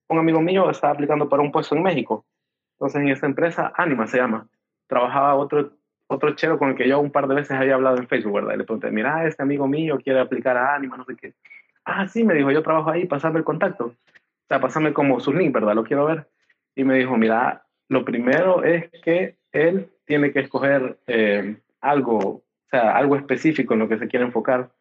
un 0.07 0.19
amigo 0.19 0.41
mío 0.41 0.69
estaba 0.69 0.93
aplicando 0.93 1.29
para 1.29 1.43
un 1.43 1.51
puesto 1.51 1.75
en 1.75 1.83
México. 1.83 2.25
Entonces, 2.73 3.01
en 3.01 3.09
esa 3.09 3.25
empresa, 3.25 3.73
Anima 3.75 4.07
se 4.07 4.17
llama, 4.17 4.47
trabajaba 4.87 5.35
otro, 5.35 5.73
otro 6.07 6.35
chero 6.35 6.57
con 6.57 6.69
el 6.69 6.75
que 6.75 6.87
yo 6.87 6.99
un 6.99 7.11
par 7.11 7.27
de 7.27 7.35
veces 7.35 7.51
había 7.51 7.75
hablado 7.75 7.97
en 7.97 8.07
Facebook, 8.07 8.33
¿verdad? 8.33 8.53
Y 8.53 8.57
le 8.57 8.63
pregunté, 8.63 8.89
mira, 8.89 9.27
este 9.27 9.43
amigo 9.43 9.67
mío 9.67 9.99
quiere 10.01 10.19
aplicar 10.19 10.57
a 10.57 10.75
Anima, 10.75 10.97
no 10.97 11.05
sé 11.05 11.15
qué. 11.15 11.33
Ah, 11.85 12.07
sí, 12.07 12.23
me 12.23 12.33
dijo, 12.33 12.51
yo 12.51 12.63
trabajo 12.63 12.91
ahí, 12.91 13.05
pasame 13.05 13.39
el 13.39 13.45
contacto. 13.45 13.85
O 13.85 14.47
sea, 14.47 14.59
pasame 14.59 14.93
como 14.93 15.19
su 15.19 15.33
link, 15.33 15.53
¿verdad? 15.53 15.75
Lo 15.75 15.83
quiero 15.83 16.05
ver. 16.05 16.27
Y 16.75 16.83
me 16.83 16.97
dijo, 16.97 17.17
mira, 17.17 17.65
lo 17.87 18.05
primero 18.05 18.63
es 18.63 18.89
que 19.03 19.37
él 19.51 19.89
tiene 20.05 20.31
que 20.31 20.39
escoger 20.39 20.99
eh, 21.07 21.57
algo, 21.81 22.17
o 22.17 22.43
sea, 22.69 22.95
algo 22.95 23.15
específico 23.15 23.73
en 23.73 23.79
lo 23.79 23.89
que 23.89 23.97
se 23.97 24.07
quiere 24.07 24.25
enfocar. 24.25 24.71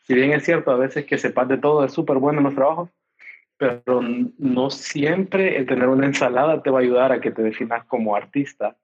Si 0.00 0.14
bien 0.14 0.32
es 0.32 0.44
cierto, 0.44 0.70
a 0.70 0.76
veces 0.76 1.04
que 1.04 1.18
sepas 1.18 1.48
de 1.48 1.58
todo 1.58 1.84
es 1.84 1.92
súper 1.92 2.18
bueno 2.18 2.38
en 2.38 2.44
los 2.44 2.54
trabajos, 2.54 2.90
pero 3.56 4.02
no 4.38 4.70
siempre 4.70 5.56
el 5.56 5.66
tener 5.66 5.88
una 5.88 6.06
ensalada 6.06 6.62
te 6.62 6.70
va 6.70 6.80
a 6.80 6.82
ayudar 6.82 7.12
a 7.12 7.20
que 7.20 7.30
te 7.30 7.42
definas 7.42 7.84
como 7.86 8.14
artista, 8.14 8.76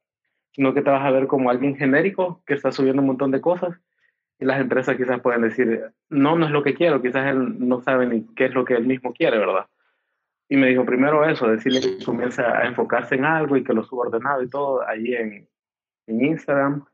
sino 0.53 0.75
que 0.75 0.83
te 0.83 0.91
vas 0.91 1.05
a 1.05 1.11
ver 1.11 1.27
como 1.27 1.51
alguien 1.51 1.77
genérico 1.77 2.43
que 2.47 2.55
está 2.55 2.73
subiendo 2.73 3.03
un 3.03 3.09
montón 3.09 3.31
de 3.31 3.41
cosas 3.41 3.79
las 4.43 4.61
empresas 4.61 4.97
quizás 4.97 5.21
pueden 5.21 5.43
decir, 5.43 5.83
no, 6.09 6.37
no 6.37 6.47
es 6.47 6.53
lo 6.53 6.63
que 6.63 6.75
quiero, 6.75 7.03
quizás 7.03 7.27
él 7.27 7.67
no 7.67 7.81
sabe 7.81 8.07
ni 8.07 8.27
qué 8.35 8.47
es 8.47 8.55
lo 8.55 8.65
que 8.65 8.75
él 8.75 8.87
mismo 8.87 9.13
quiere, 9.13 9.39
¿verdad? 9.39 9.67
Y 10.49 10.57
me 10.57 10.69
dijo 10.69 10.85
primero 10.85 11.25
eso, 11.25 11.49
decirle 11.49 11.81
que 11.81 12.05
comience 12.05 12.43
a 12.43 12.67
enfocarse 12.67 13.15
en 13.15 13.25
algo 13.25 13.57
y 13.57 13.65
que 13.65 13.73
lo 13.73 13.85
suba 13.85 14.07
ordenado 14.07 14.43
y 14.43 14.49
todo 14.49 14.87
ahí 14.87 15.15
en, 15.15 15.49
en 16.07 16.25
Instagram. 16.25 16.85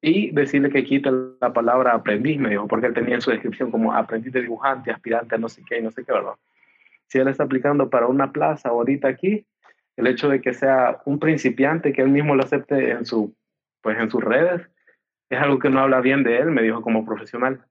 Y 0.00 0.32
decirle 0.32 0.70
que 0.70 0.82
quite 0.82 1.10
la 1.40 1.52
palabra 1.52 1.92
aprendiz, 1.92 2.38
me 2.40 2.50
dijo, 2.50 2.66
porque 2.66 2.86
él 2.86 2.94
tenía 2.94 3.14
en 3.14 3.20
su 3.20 3.30
descripción 3.30 3.70
como 3.70 3.92
aprendiz 3.92 4.32
de 4.32 4.40
dibujante, 4.40 4.90
aspirante 4.90 5.38
no 5.38 5.48
sé 5.48 5.62
qué 5.68 5.78
y 5.78 5.82
no 5.82 5.92
sé 5.92 6.04
qué, 6.04 6.12
¿verdad? 6.12 6.34
Si 7.06 7.18
él 7.18 7.28
está 7.28 7.44
aplicando 7.44 7.88
para 7.88 8.06
una 8.06 8.32
plaza 8.32 8.70
ahorita 8.70 9.08
aquí, 9.08 9.46
el 9.96 10.06
hecho 10.06 10.28
de 10.28 10.40
que 10.40 10.54
sea 10.54 11.02
un 11.04 11.18
principiante, 11.18 11.92
que 11.92 12.02
él 12.02 12.08
mismo 12.08 12.34
lo 12.34 12.42
acepte 12.42 12.90
en, 12.90 13.04
su, 13.04 13.34
pues 13.80 13.98
en 13.98 14.10
sus 14.10 14.24
redes, 14.24 14.68
es 15.34 15.40
algo 15.40 15.58
que 15.58 15.70
no 15.70 15.80
habla 15.80 16.00
bien 16.00 16.22
de 16.22 16.38
él, 16.38 16.50
me 16.50 16.62
dijo 16.62 16.82
como 16.82 17.06
profesional. 17.06 17.64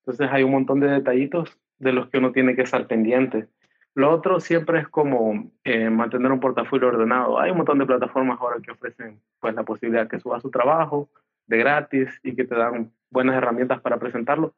Entonces 0.00 0.28
hay 0.30 0.44
un 0.44 0.52
montón 0.52 0.80
de 0.80 0.88
detallitos 0.88 1.58
de 1.78 1.92
los 1.92 2.08
que 2.08 2.18
uno 2.18 2.32
tiene 2.32 2.54
que 2.54 2.62
estar 2.62 2.86
pendiente. 2.86 3.48
Lo 3.94 4.12
otro 4.12 4.38
siempre 4.38 4.78
es 4.80 4.88
como 4.88 5.50
eh, 5.64 5.90
mantener 5.90 6.30
un 6.30 6.38
portafolio 6.38 6.88
ordenado. 6.88 7.40
Hay 7.40 7.50
un 7.50 7.56
montón 7.56 7.78
de 7.78 7.86
plataformas 7.86 8.38
ahora 8.40 8.60
que 8.62 8.70
ofrecen 8.70 9.20
pues, 9.40 9.54
la 9.54 9.64
posibilidad 9.64 10.04
de 10.04 10.08
que 10.08 10.20
subas 10.20 10.42
su 10.42 10.50
trabajo 10.50 11.10
de 11.46 11.58
gratis 11.58 12.20
y 12.22 12.36
que 12.36 12.44
te 12.44 12.54
dan 12.54 12.92
buenas 13.10 13.36
herramientas 13.36 13.80
para 13.80 13.98
presentarlo. 13.98 14.54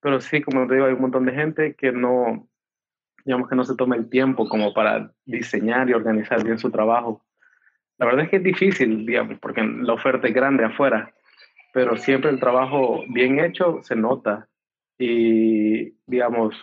Pero 0.00 0.20
sí, 0.20 0.42
como 0.42 0.66
te 0.66 0.74
digo, 0.74 0.86
hay 0.86 0.94
un 0.94 1.02
montón 1.02 1.26
de 1.26 1.32
gente 1.32 1.74
que 1.74 1.92
no, 1.92 2.48
digamos 3.24 3.48
que 3.48 3.54
no 3.54 3.64
se 3.64 3.76
toma 3.76 3.96
el 3.96 4.08
tiempo 4.08 4.48
como 4.48 4.74
para 4.74 5.12
diseñar 5.24 5.88
y 5.88 5.92
organizar 5.92 6.42
bien 6.42 6.58
su 6.58 6.70
trabajo. 6.70 7.22
La 7.98 8.06
verdad 8.06 8.24
es 8.24 8.30
que 8.30 8.36
es 8.36 8.42
difícil, 8.42 9.04
digamos, 9.04 9.38
porque 9.38 9.62
la 9.62 9.92
oferta 9.92 10.26
es 10.26 10.34
grande 10.34 10.64
afuera, 10.64 11.12
pero 11.72 11.96
siempre 11.96 12.30
el 12.30 12.40
trabajo 12.40 13.02
bien 13.08 13.38
hecho 13.40 13.80
se 13.82 13.96
nota. 13.96 14.48
Y, 14.98 15.94
digamos, 16.06 16.54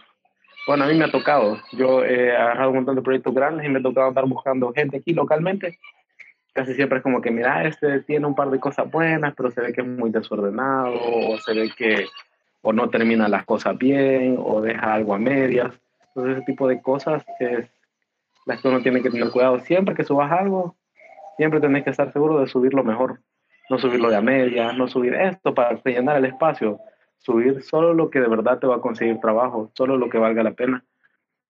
bueno, 0.67 0.83
a 0.83 0.87
mí 0.87 0.95
me 0.95 1.05
ha 1.05 1.11
tocado. 1.11 1.57
Yo 1.71 2.03
he 2.03 2.35
agarrado 2.35 2.69
un 2.69 2.75
montón 2.77 2.95
de 2.95 3.01
proyectos 3.01 3.33
grandes 3.33 3.65
y 3.65 3.69
me 3.69 3.79
ha 3.79 3.81
tocado 3.81 4.09
estar 4.09 4.25
buscando 4.25 4.73
gente 4.73 4.97
aquí 4.97 5.13
localmente. 5.13 5.79
Casi 6.53 6.73
siempre 6.73 6.97
es 6.97 7.03
como 7.03 7.21
que, 7.21 7.31
mira, 7.31 7.65
este 7.67 8.01
tiene 8.01 8.25
un 8.25 8.35
par 8.35 8.49
de 8.49 8.59
cosas 8.59 8.89
buenas, 8.91 9.33
pero 9.35 9.51
se 9.51 9.61
ve 9.61 9.73
que 9.73 9.81
es 9.81 9.87
muy 9.87 10.09
desordenado, 10.09 10.93
o 10.93 11.37
se 11.37 11.53
ve 11.53 11.71
que 11.77 12.05
o 12.61 12.73
no 12.73 12.89
termina 12.89 13.27
las 13.27 13.45
cosas 13.45 13.77
bien, 13.77 14.37
o 14.39 14.59
deja 14.59 14.93
algo 14.93 15.13
a 15.13 15.19
medias. 15.19 15.73
Entonces, 16.07 16.37
ese 16.37 16.45
tipo 16.45 16.67
de 16.67 16.81
cosas 16.81 17.23
es 17.39 17.69
las 18.45 18.61
que 18.61 18.67
uno 18.67 18.81
tiene 18.81 19.01
que 19.01 19.09
tener 19.09 19.29
cuidado. 19.29 19.59
Siempre 19.59 19.95
que 19.95 20.03
subas 20.03 20.31
algo, 20.31 20.75
siempre 21.37 21.61
tenés 21.61 21.83
que 21.83 21.91
estar 21.91 22.11
seguro 22.11 22.39
de 22.39 22.47
subirlo 22.47 22.83
mejor. 22.83 23.19
No 23.69 23.77
subirlo 23.77 24.09
de 24.09 24.15
a 24.15 24.21
media, 24.21 24.71
no 24.73 24.87
subir 24.87 25.13
esto 25.13 25.53
para 25.53 25.79
rellenar 25.83 26.17
el 26.17 26.25
espacio. 26.25 26.79
Subir 27.17 27.61
solo 27.63 27.93
lo 27.93 28.09
que 28.09 28.19
de 28.19 28.27
verdad 28.27 28.59
te 28.59 28.67
va 28.67 28.77
a 28.77 28.81
conseguir 28.81 29.19
trabajo, 29.19 29.71
solo 29.75 29.97
lo 29.97 30.09
que 30.09 30.17
valga 30.17 30.43
la 30.43 30.53
pena 30.53 30.85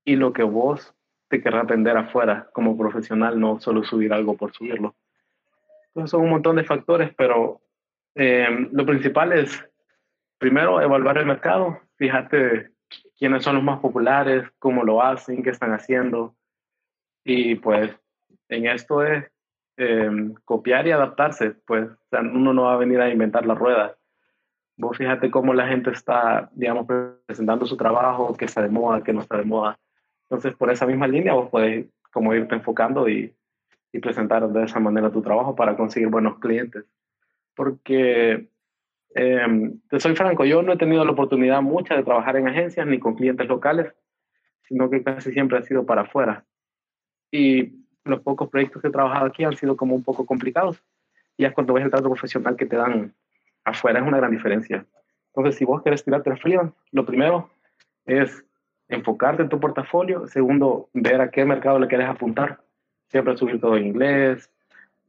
y 0.03 0.15
lo 0.15 0.33
que 0.33 0.43
vos 0.43 0.93
te 1.27 1.41
querrás 1.41 1.63
aprender 1.63 1.97
afuera 1.97 2.50
como 2.53 2.77
profesional, 2.77 3.39
no 3.39 3.59
solo 3.59 3.83
subir 3.83 4.13
algo 4.13 4.38
por 4.38 4.53
subirlo. 4.53 4.95
Entonces 5.88 6.12
son 6.12 6.21
un 6.21 6.29
montón 6.29 6.55
de 6.55 6.63
factores, 6.63 7.13
pero 7.15 7.59
eh, 8.15 8.47
lo 8.71 8.86
principal 8.86 9.33
es, 9.33 9.63
primero, 10.38 10.81
evaluar 10.81 11.17
el 11.17 11.25
mercado. 11.25 11.81
Fíjate 11.97 12.71
quiénes 13.17 13.43
son 13.43 13.55
los 13.55 13.63
más 13.63 13.79
populares, 13.79 14.47
cómo 14.59 14.83
lo 14.83 15.01
hacen, 15.01 15.43
qué 15.43 15.50
están 15.50 15.74
haciendo. 15.74 16.36
Y 17.24 17.55
pues 17.55 17.91
en 18.50 18.67
esto 18.67 19.03
es 19.03 19.25
em, 19.77 20.34
copiar 20.46 20.88
y 20.88 20.91
adaptarse, 20.91 21.51
pues 21.65 21.89
uno 22.12 22.53
no 22.53 22.63
va 22.63 22.74
a 22.74 22.77
venir 22.77 23.00
a 23.00 23.10
inventar 23.10 23.46
la 23.46 23.55
rueda. 23.55 23.96
Vos 24.75 24.98
fíjate 24.98 25.31
cómo 25.31 25.53
la 25.53 25.67
gente 25.67 25.91
está, 25.91 26.50
digamos, 26.53 26.86
presentando 27.25 27.65
su 27.65 27.77
trabajo, 27.77 28.36
qué 28.36 28.46
está 28.46 28.62
de 28.62 28.69
moda, 28.69 29.03
qué 29.03 29.13
no 29.13 29.22
está 29.22 29.38
de 29.38 29.46
moda. 29.46 29.79
Entonces, 30.29 30.55
por 30.55 30.69
esa 30.72 30.86
misma 30.86 31.07
línea, 31.07 31.34
vos 31.34 31.50
podés 31.50 31.88
como 32.12 32.34
irte 32.34 32.55
enfocando 32.55 33.07
y, 33.07 33.34
y 33.91 34.00
presentar 34.00 34.48
de 34.50 34.63
esa 34.63 34.79
manera 34.79 35.12
tu 35.12 35.22
trabajo 35.22 35.55
para 35.55 35.75
conseguir 35.75 36.10
buenos 36.10 36.39
clientes. 36.39 36.86
Porque 37.55 38.50
eh, 39.15 39.72
te 39.89 40.00
soy 40.00 40.15
franco, 40.15 40.46
yo 40.46 40.62
no 40.62 40.74
he 40.74 40.77
tenido 40.77 41.03
la 41.03 41.12
oportunidad 41.12 41.62
mucha 41.62 41.96
de 41.96 42.03
trabajar 42.03 42.38
en 42.38 42.48
agencias 42.48 42.86
ni 42.86 43.00
con 43.00 43.15
clientes 43.15 43.48
locales, 43.48 43.93
sino 44.63 44.89
que 44.89 45.03
casi 45.03 45.31
siempre 45.31 45.57
ha 45.57 45.63
sido 45.63 45.86
para 45.86 46.03
afuera. 46.03 46.46
Y 47.31 47.87
los 48.10 48.22
pocos 48.22 48.50
proyectos 48.50 48.82
que 48.82 48.88
he 48.88 48.92
trabajado 48.92 49.26
aquí 49.26 49.44
han 49.44 49.56
sido 49.56 49.76
como 49.76 49.96
un 49.96 50.04
poco 50.04 50.26
complicados. 50.26 50.82
Y 51.38 51.46
es 51.46 51.54
cuando 51.54 51.74
ves 51.74 51.86
el 51.86 51.92
trato 51.92 52.10
profesional 52.10 52.56
que 52.56 52.66
te 52.66 52.76
dan 52.76 53.14
afuera, 53.64 54.00
es 54.00 54.08
una 54.08 54.18
gran 54.18 54.32
diferencia. 54.32 54.86
Entonces, 55.28 55.56
si 55.56 55.66
vos 55.66 55.84
querés 55.84 56.04
tirarte 56.04 56.30
al 56.30 56.40
freelance, 56.40 56.76
lo 56.92 57.06
primero 57.06 57.50
es 58.06 58.44
enfocarte 58.88 59.44
en 59.44 59.50
tu 59.50 59.60
portafolio. 59.60 60.28
Segundo, 60.28 60.90
ver 60.94 61.22
a 61.22 61.30
qué 61.30 61.46
mercado 61.46 61.80
le 61.80 61.88
quieres 61.88 62.08
apuntar. 62.08 62.62
Siempre 63.10 63.38
subir 63.38 63.60
todo 63.62 63.78
en 63.78 63.88
inglés, 63.88 64.50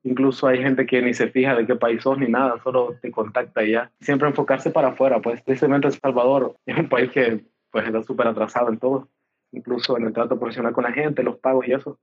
Incluso 0.04 0.46
hay 0.46 0.62
gente 0.62 0.86
que 0.86 1.02
ni 1.02 1.12
se 1.12 1.28
fija 1.28 1.54
de 1.54 1.66
qué 1.66 1.74
país 1.74 2.02
sos 2.02 2.18
ni 2.18 2.28
nada, 2.28 2.60
solo 2.62 2.96
te 3.02 3.10
contacta 3.10 3.64
y 3.64 3.72
ya. 3.72 3.90
Siempre 4.00 4.28
enfocarse 4.28 4.70
para 4.70 4.88
afuera, 4.88 5.20
pues 5.20 5.42
tristemente 5.44 5.88
El 5.88 5.94
Salvador 5.94 6.54
es 6.66 6.78
un 6.78 6.88
país 6.88 7.10
que 7.10 7.44
pues 7.70 7.86
está 7.86 8.02
súper 8.02 8.28
atrasado 8.28 8.70
en 8.70 8.78
todo, 8.78 9.08
incluso 9.52 9.98
en 9.98 10.06
el 10.06 10.12
trato 10.12 10.38
profesional 10.38 10.72
con 10.72 10.84
la 10.84 10.92
gente, 10.92 11.22
los 11.22 11.36
pagos 11.36 11.66
y 11.66 11.72
eso. 11.72 11.98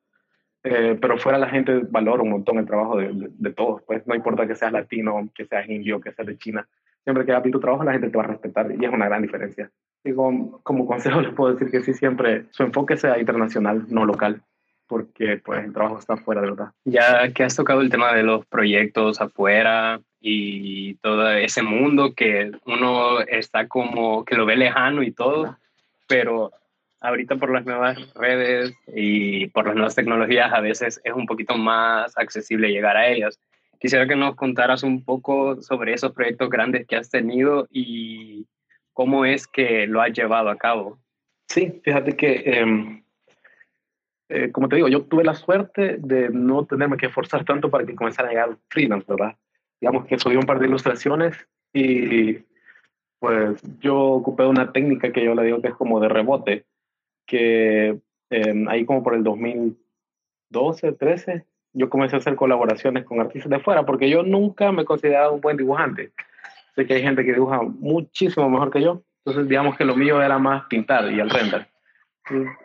Eh, 0.68 0.98
pero 1.00 1.20
fuera 1.20 1.38
la 1.38 1.48
gente 1.48 1.82
valora 1.92 2.24
un 2.24 2.32
montón 2.32 2.58
el 2.58 2.66
trabajo 2.66 2.98
de, 2.98 3.12
de, 3.14 3.54
todos, 3.54 3.84
pues 3.84 4.06
no 4.08 4.16
importa 4.16 4.48
que 4.48 4.56
seas 4.56 4.72
latino, 4.72 5.30
que 5.36 5.46
seas 5.46 5.70
indio, 5.70 6.02
que 6.02 6.12
seas 6.12 6.28
de 6.28 6.40
China, 6.40 6.68
siempre 7.04 7.24
que 7.24 7.32
hagas 7.32 7.52
tu 7.52 7.60
trabajo 7.60 7.84
la 7.84 7.92
gente 7.92 8.10
te 8.10 8.18
va 8.18 8.24
a 8.24 8.28
respetar 8.28 8.72
y 8.72 8.84
es 8.84 8.92
una 8.92 9.06
gran 9.06 9.22
diferencia. 9.22 9.70
Y 10.04 10.14
como, 10.14 10.60
como 10.64 10.88
consejo 10.88 11.22
les 11.22 11.34
puedo 11.36 11.54
decir 11.54 11.70
que 11.70 11.82
sí, 11.82 11.94
siempre 11.94 12.46
su 12.50 12.64
enfoque 12.64 12.98
sea 12.98 13.20
internacional, 13.20 13.86
no 13.90 14.06
local 14.06 14.42
porque 14.88 15.38
pues 15.44 15.64
el 15.64 15.74
trabajo 15.74 16.00
está 16.00 16.14
afuera, 16.14 16.42
de 16.42 16.50
verdad. 16.50 16.72
Ya 16.84 17.32
que 17.32 17.44
has 17.44 17.56
tocado 17.56 17.82
el 17.82 17.90
tema 17.90 18.14
de 18.14 18.24
los 18.24 18.46
proyectos 18.46 19.22
afuera 19.22 20.00
y 20.20 20.96
todo 20.96 21.32
ese 21.32 21.62
mundo 21.62 22.14
que 22.16 22.52
uno 22.66 23.20
está 23.22 23.68
como 23.68 24.26
que 24.26 24.36
lo 24.36 24.46
ve 24.46 24.56
lejano 24.56 25.04
y 25.04 25.12
todo, 25.12 25.58
pero 26.08 26.52
ahorita 27.02 27.36
por 27.36 27.52
las 27.52 27.66
nuevas 27.66 27.98
redes 28.16 28.74
y 28.88 29.48
por 29.48 29.68
las 29.68 29.76
nuevas 29.76 29.96
tecnologías 29.96 30.52
a 30.54 30.62
veces 30.62 31.02
es 31.04 31.14
un 31.14 31.26
poquito 31.26 31.58
más 31.58 32.18
accesible 32.18 32.72
llegar 32.72 32.98
a 32.98 33.08
ellas. 33.08 33.40
Quisiera 33.80 34.08
que 34.08 34.16
nos 34.16 34.36
contaras 34.36 34.84
un 34.84 35.04
poco 35.04 35.62
sobre 35.62 35.94
esos 35.94 36.14
proyectos 36.14 36.50
grandes 36.50 36.88
que 36.88 36.96
has 36.96 37.10
tenido 37.10 37.68
y 37.70 38.48
cómo 38.94 39.26
es 39.26 39.48
que 39.48 39.86
lo 39.88 40.02
has 40.02 40.14
llevado 40.14 40.50
a 40.50 40.58
cabo. 40.58 41.00
Sí, 41.48 41.80
fíjate 41.84 42.16
que 42.16 42.44
em, 42.46 43.06
eh, 44.30 44.52
como 44.52 44.68
te 44.68 44.78
digo, 44.78 44.88
yo 44.88 45.04
tuve 45.04 45.24
la 45.24 45.36
suerte 45.36 45.98
de 46.00 46.30
no 46.30 46.66
tenerme 46.66 46.98
que 46.98 47.06
esforzar 47.08 47.46
tanto 47.46 47.70
para 47.70 47.86
que 47.86 47.96
comenzara 47.96 48.30
a 48.30 48.32
llegar 48.32 48.58
freelance, 48.70 49.06
¿verdad? 49.08 49.38
Digamos 49.80 50.06
que 50.06 50.18
subí 50.18 50.36
un 50.36 50.46
par 50.46 50.60
de 50.60 50.68
ilustraciones 50.68 51.36
y 51.74 52.40
pues 53.20 53.62
yo 53.80 53.98
ocupé 53.98 54.46
una 54.46 54.72
técnica 54.72 55.12
que 55.12 55.24
yo 55.24 55.36
le 55.36 55.44
digo 55.44 55.62
que 55.62 55.68
es 55.70 55.76
como 55.76 56.00
de 56.00 56.10
rebote, 56.10 56.66
que 57.26 58.00
em, 58.30 58.68
ahí 58.68 58.86
como 58.86 59.04
por 59.04 59.16
el 59.16 59.24
2012, 59.24 60.94
13, 60.94 61.46
yo 61.74 61.90
comencé 61.90 62.16
a 62.16 62.20
hacer 62.20 62.36
colaboraciones 62.36 63.04
con 63.06 63.20
artistas 63.20 63.50
de 63.50 63.60
fuera, 63.60 63.86
porque 63.86 64.10
yo 64.10 64.24
nunca 64.24 64.72
me 64.72 64.84
he 64.84 64.86
considerado 64.86 65.34
un 65.34 65.42
buen 65.42 65.58
dibujante. 65.58 66.12
Sé 66.76 66.86
que 66.86 66.96
hay 66.96 67.02
gente 67.02 67.26
que 67.26 67.34
dibuja 67.34 67.62
muchísimo 67.62 68.50
mejor 68.50 68.72
que 68.72 68.82
yo, 68.82 69.02
entonces 69.26 69.50
digamos 69.50 69.78
que 69.78 69.86
lo 69.86 69.96
mío 69.96 70.22
era 70.22 70.38
más 70.38 70.66
pintar 70.68 71.12
y 71.12 71.20
el 71.20 71.30
render 71.30 71.68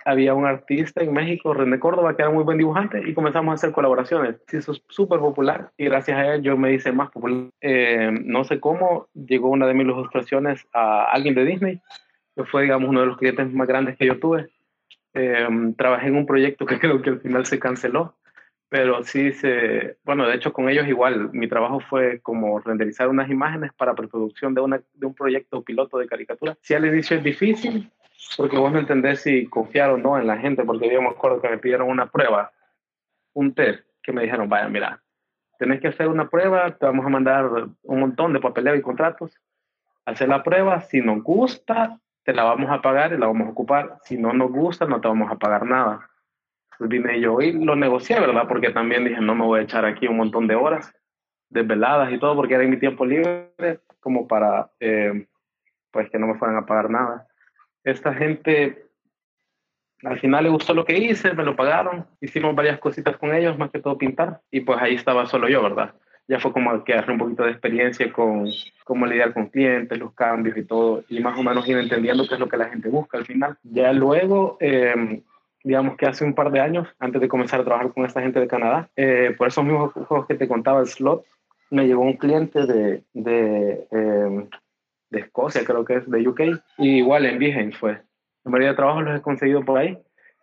había 0.04 0.34
un 0.34 0.46
artista 0.46 1.02
en 1.02 1.12
México, 1.12 1.52
René 1.52 1.78
Córdoba, 1.78 2.16
que 2.16 2.22
era 2.22 2.30
muy 2.30 2.44
buen 2.44 2.58
dibujante 2.58 3.02
y 3.06 3.12
comenzamos 3.12 3.52
a 3.52 3.54
hacer 3.54 3.72
colaboraciones. 3.72 4.36
Eso 4.50 4.72
es 4.72 4.82
súper 4.88 5.20
popular 5.20 5.70
y 5.76 5.84
gracias 5.84 6.18
a 6.18 6.34
él 6.34 6.42
yo 6.42 6.56
me 6.56 6.72
hice 6.72 6.92
más 6.92 7.10
popular. 7.10 7.50
Eh, 7.60 8.10
no 8.24 8.44
sé 8.44 8.58
cómo 8.58 9.08
llegó 9.12 9.50
una 9.50 9.66
de 9.66 9.74
mis 9.74 9.84
ilustraciones 9.84 10.66
a 10.72 11.04
alguien 11.04 11.34
de 11.34 11.44
Disney, 11.44 11.80
fue, 12.44 12.62
digamos, 12.62 12.88
uno 12.88 13.00
de 13.00 13.06
los 13.06 13.18
clientes 13.18 13.52
más 13.52 13.66
grandes 13.66 13.96
que 13.96 14.06
yo 14.06 14.18
tuve. 14.18 14.48
Eh, 15.14 15.48
trabajé 15.76 16.08
en 16.08 16.16
un 16.16 16.26
proyecto 16.26 16.66
que 16.66 16.78
creo 16.80 17.02
que 17.02 17.10
al 17.10 17.20
final 17.20 17.46
se 17.46 17.58
canceló, 17.58 18.14
pero 18.68 19.02
sí 19.02 19.32
se, 19.32 19.96
bueno, 20.04 20.26
de 20.26 20.36
hecho 20.36 20.52
con 20.52 20.68
ellos 20.68 20.86
igual, 20.86 21.30
mi 21.32 21.48
trabajo 21.48 21.80
fue 21.80 22.20
como 22.20 22.60
renderizar 22.60 23.08
unas 23.08 23.28
imágenes 23.28 23.72
para 23.72 23.94
preproducción 23.94 24.54
de, 24.54 24.60
una, 24.60 24.80
de 24.94 25.06
un 25.06 25.14
proyecto 25.14 25.62
piloto 25.62 25.98
de 25.98 26.06
caricatura. 26.06 26.56
Si 26.62 26.74
al 26.74 26.86
inicio 26.86 27.16
es 27.16 27.24
difícil, 27.24 27.90
porque 28.36 28.56
vos 28.56 28.72
no 28.72 28.78
entendés 28.78 29.22
si 29.22 29.46
confiar 29.46 29.90
o 29.90 29.98
no 29.98 30.18
en 30.18 30.26
la 30.26 30.36
gente, 30.36 30.64
porque 30.64 30.92
yo 30.92 31.02
me 31.02 31.08
acuerdo 31.08 31.40
que 31.40 31.48
me 31.48 31.58
pidieron 31.58 31.88
una 31.88 32.06
prueba, 32.06 32.52
un 33.32 33.54
test, 33.54 33.84
que 34.02 34.12
me 34.12 34.22
dijeron, 34.22 34.48
vaya, 34.48 34.68
mira, 34.68 35.02
tenés 35.58 35.80
que 35.80 35.88
hacer 35.88 36.08
una 36.08 36.28
prueba, 36.28 36.76
te 36.76 36.86
vamos 36.86 37.04
a 37.04 37.10
mandar 37.10 37.50
un 37.82 38.00
montón 38.00 38.32
de 38.32 38.40
papeleo 38.40 38.76
y 38.76 38.82
contratos, 38.82 39.36
hacer 40.04 40.28
la 40.28 40.42
prueba, 40.42 40.80
si 40.82 41.00
nos 41.00 41.22
gusta, 41.22 41.98
la 42.32 42.44
vamos 42.44 42.70
a 42.70 42.82
pagar 42.82 43.12
y 43.12 43.18
la 43.18 43.26
vamos 43.26 43.48
a 43.48 43.50
ocupar, 43.50 43.98
si 44.04 44.16
no 44.16 44.32
nos 44.32 44.50
gusta, 44.50 44.86
no 44.86 45.00
te 45.00 45.08
vamos 45.08 45.30
a 45.30 45.36
pagar 45.36 45.66
nada. 45.66 46.08
Entonces 46.72 46.88
vine 46.88 47.20
yo 47.20 47.40
y 47.40 47.52
lo 47.52 47.76
negocié, 47.76 48.18
¿verdad? 48.20 48.46
Porque 48.48 48.70
también 48.70 49.04
dije, 49.04 49.20
no 49.20 49.34
me 49.34 49.44
voy 49.44 49.60
a 49.60 49.62
echar 49.62 49.84
aquí 49.84 50.06
un 50.06 50.16
montón 50.16 50.46
de 50.46 50.54
horas 50.54 50.94
desveladas 51.48 52.12
y 52.12 52.18
todo, 52.18 52.36
porque 52.36 52.54
era 52.54 52.64
en 52.64 52.70
mi 52.70 52.78
tiempo 52.78 53.04
libre, 53.04 53.52
como 53.98 54.28
para, 54.28 54.70
eh, 54.78 55.26
pues, 55.90 56.08
que 56.10 56.18
no 56.18 56.28
me 56.28 56.38
fueran 56.38 56.56
a 56.56 56.66
pagar 56.66 56.90
nada 56.90 57.26
esta 57.84 58.14
gente 58.14 58.86
al 60.02 60.18
final 60.18 60.44
le 60.44 60.50
gustó 60.50 60.72
lo 60.72 60.84
que 60.84 60.96
hice, 60.96 61.34
me 61.34 61.44
lo 61.44 61.54
pagaron, 61.54 62.06
hicimos 62.22 62.54
varias 62.54 62.78
cositas 62.78 63.18
con 63.18 63.34
ellos, 63.34 63.58
más 63.58 63.70
que 63.70 63.80
todo 63.80 63.98
pintar, 63.98 64.40
y 64.50 64.60
pues 64.60 64.80
ahí 64.80 64.94
estaba 64.94 65.26
solo 65.26 65.46
yo, 65.46 65.62
¿verdad? 65.62 65.94
Ya 66.30 66.38
fue 66.38 66.52
como 66.52 66.84
que 66.84 66.94
un 67.08 67.18
poquito 67.18 67.42
de 67.42 67.50
experiencia 67.50 68.12
con 68.12 68.48
cómo 68.84 69.04
lidiar 69.04 69.34
con 69.34 69.48
clientes, 69.48 69.98
los 69.98 70.14
cambios 70.14 70.56
y 70.56 70.62
todo, 70.62 71.02
y 71.08 71.18
más 71.18 71.36
o 71.36 71.42
menos 71.42 71.66
ir 71.66 71.76
entendiendo 71.76 72.24
qué 72.28 72.34
es 72.34 72.40
lo 72.40 72.48
que 72.48 72.56
la 72.56 72.68
gente 72.68 72.88
busca 72.88 73.18
al 73.18 73.26
final. 73.26 73.58
Ya 73.64 73.92
luego, 73.92 74.56
em, 74.60 75.22
digamos 75.64 75.96
que 75.96 76.06
hace 76.06 76.24
un 76.24 76.34
par 76.34 76.52
de 76.52 76.60
años, 76.60 76.86
antes 77.00 77.20
de 77.20 77.26
comenzar 77.26 77.60
a 77.60 77.64
trabajar 77.64 77.92
con 77.92 78.06
esta 78.06 78.22
gente 78.22 78.38
de 78.38 78.46
Canadá, 78.46 78.88
eh, 78.94 79.34
por 79.36 79.48
esos 79.48 79.64
mismos 79.64 79.92
juegos 79.92 80.28
que 80.28 80.36
te 80.36 80.46
contaba, 80.46 80.78
el 80.78 80.86
slot, 80.86 81.24
me 81.70 81.88
llegó 81.88 82.02
un 82.02 82.16
cliente 82.16 82.64
de, 82.64 83.02
de 83.12 83.88
em, 83.90 84.48
de 85.10 85.20
Escocia, 85.20 85.64
creo 85.64 85.84
que 85.84 85.96
es 85.96 86.08
de 86.08 86.28
UK, 86.28 86.40
y 86.78 86.98
igual 86.98 87.26
en 87.26 87.40
Behance 87.40 87.76
fue. 87.76 88.00
La 88.44 88.50
mayoría 88.52 88.68
de 88.68 88.76
trabajos 88.76 89.02
los 89.02 89.18
he 89.18 89.22
conseguido 89.22 89.64
por 89.64 89.78
ahí. 89.78 89.98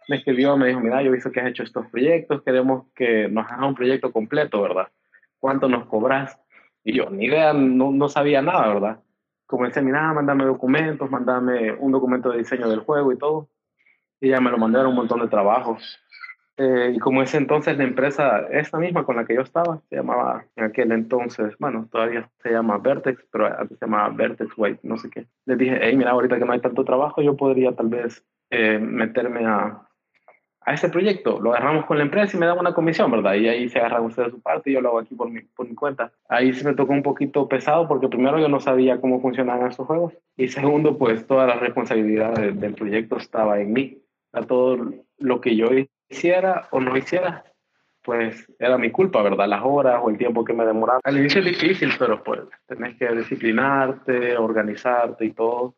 Me 0.10 0.17
escribió, 0.17 0.56
me 0.58 0.67
dijo, 0.67 0.79
mira, 0.79 1.01
yo 1.01 1.10
he 1.10 1.13
visto 1.13 1.32
que 1.32 1.39
has 1.39 1.48
hecho 1.48 1.63
estos 1.63 1.88
proyectos, 1.88 2.44
queremos 2.44 2.86
que 2.94 3.27
nos 3.29 3.50
hagas 3.50 3.67
un 3.67 3.75
proyecto 3.75 4.12
completo, 4.12 4.62
¿verdad? 4.62 4.88
¿Cuánto 5.47 5.69
nos 5.69 5.85
cobras? 5.85 6.37
Y 6.83 6.91
yo, 6.91 7.09
ni 7.09 7.27
idea, 7.27 7.53
no, 7.53 7.89
no 7.93 8.09
sabía 8.09 8.41
nada, 8.41 8.67
¿verdad? 8.67 8.99
Comencé, 9.45 9.81
mira, 9.81 10.11
mándame 10.11 10.43
documentos, 10.43 11.09
mándame 11.09 11.71
un 11.71 11.93
documento 11.93 12.31
de 12.31 12.39
diseño 12.39 12.67
del 12.67 12.81
juego 12.81 13.13
y 13.13 13.17
todo. 13.17 13.47
Y 14.19 14.27
ya 14.27 14.41
me 14.41 14.51
lo 14.51 14.57
mandaron 14.57 14.89
un 14.89 14.97
montón 14.97 15.21
de 15.21 15.29
trabajos. 15.29 16.01
Eh, 16.57 16.91
y 16.95 16.99
como 16.99 17.23
ese 17.23 17.37
entonces 17.37 17.77
la 17.77 17.85
empresa, 17.85 18.39
esta 18.51 18.77
misma 18.77 19.05
con 19.05 19.15
la 19.15 19.23
que 19.23 19.35
yo 19.35 19.41
estaba, 19.41 19.79
se 19.89 19.95
llamaba 19.95 20.43
en 20.57 20.65
aquel 20.65 20.91
entonces, 20.91 21.55
bueno, 21.59 21.87
todavía 21.89 22.29
se 22.43 22.51
llama 22.51 22.77
Vertex, 22.79 23.23
pero 23.31 23.45
antes 23.45 23.79
se 23.79 23.85
llamaba 23.85 24.09
Vertex 24.09 24.51
White, 24.57 24.81
no 24.83 24.97
sé 24.97 25.09
qué. 25.09 25.27
Les 25.45 25.57
dije, 25.57 25.79
hey, 25.81 25.95
mira, 25.95 26.11
ahorita 26.11 26.37
que 26.37 26.43
no 26.43 26.51
hay 26.51 26.59
tanto 26.59 26.83
trabajo, 26.83 27.21
yo 27.21 27.37
podría 27.37 27.71
tal 27.71 27.87
vez 27.87 28.21
eh, 28.49 28.79
meterme 28.79 29.45
a, 29.45 29.87
a 30.67 30.74
ese 30.74 30.89
proyecto. 30.89 31.39
Lo 31.39 31.51
agarramos 31.51 31.86
con 31.86 31.97
la 31.97 32.03
empresa 32.03 32.36
y 32.36 32.39
me 32.41 32.45
dan 32.45 32.59
una 32.59 32.74
comisión, 32.74 33.09
¿verdad? 33.09 33.36
Y 33.36 33.47
ahí 33.47 33.69
se 33.69 33.79
agarra 33.79 34.01
usted 34.01 34.25
de 34.25 34.31
su 34.31 34.41
parte 34.41 34.69
y 34.69 34.74
yo 34.74 34.81
lo 34.81 34.89
hago 34.89 35.00
aquí 35.00 35.15
por 35.15 35.29
mi, 35.29 35.39
por 35.39 35.65
mi 35.65 35.74
cuenta. 35.74 36.12
Ahí 36.27 36.53
sí 36.53 36.65
me 36.65 36.74
tocó 36.74 36.91
un 36.91 37.03
poquito 37.03 37.47
pesado 37.47 37.88
porque 37.88 38.09
primero 38.09 38.38
yo 38.38 38.50
no 38.50 38.59
sabía 38.59 39.00
cómo 39.00 39.21
funcionaban 39.21 39.69
estos 39.69 39.88
juegos 39.88 40.13
y 40.36 40.50
segundo, 40.50 40.97
pues 40.97 41.25
toda 41.25 41.47
la 41.47 41.55
responsabilidad 41.55 42.33
del 42.33 42.74
proyecto 42.74 43.15
estaba 43.15 43.62
en 43.62 43.71
mí. 43.71 44.03
A 44.33 44.41
todo 44.41 44.91
lo 45.19 45.39
que 45.39 45.55
yo 45.55 45.69
hiciera 46.09 46.67
o 46.71 46.81
no 46.81 46.97
hiciera, 46.97 47.45
pues 48.03 48.45
era 48.59 48.77
mi 48.77 48.91
culpa, 48.91 49.21
¿verdad? 49.21 49.47
Las 49.47 49.62
horas 49.63 50.01
o 50.03 50.09
el 50.09 50.17
tiempo 50.17 50.43
que 50.43 50.51
me 50.51 50.65
demoraba. 50.65 51.00
Al 51.05 51.17
inicio 51.17 51.39
es 51.39 51.47
difícil, 51.47 51.91
pero 51.97 52.21
pues 52.21 52.41
tenés 52.67 52.97
que 52.97 53.07
disciplinarte, 53.15 54.36
organizarte 54.36 55.24
y 55.24 55.31
todo. 55.31 55.75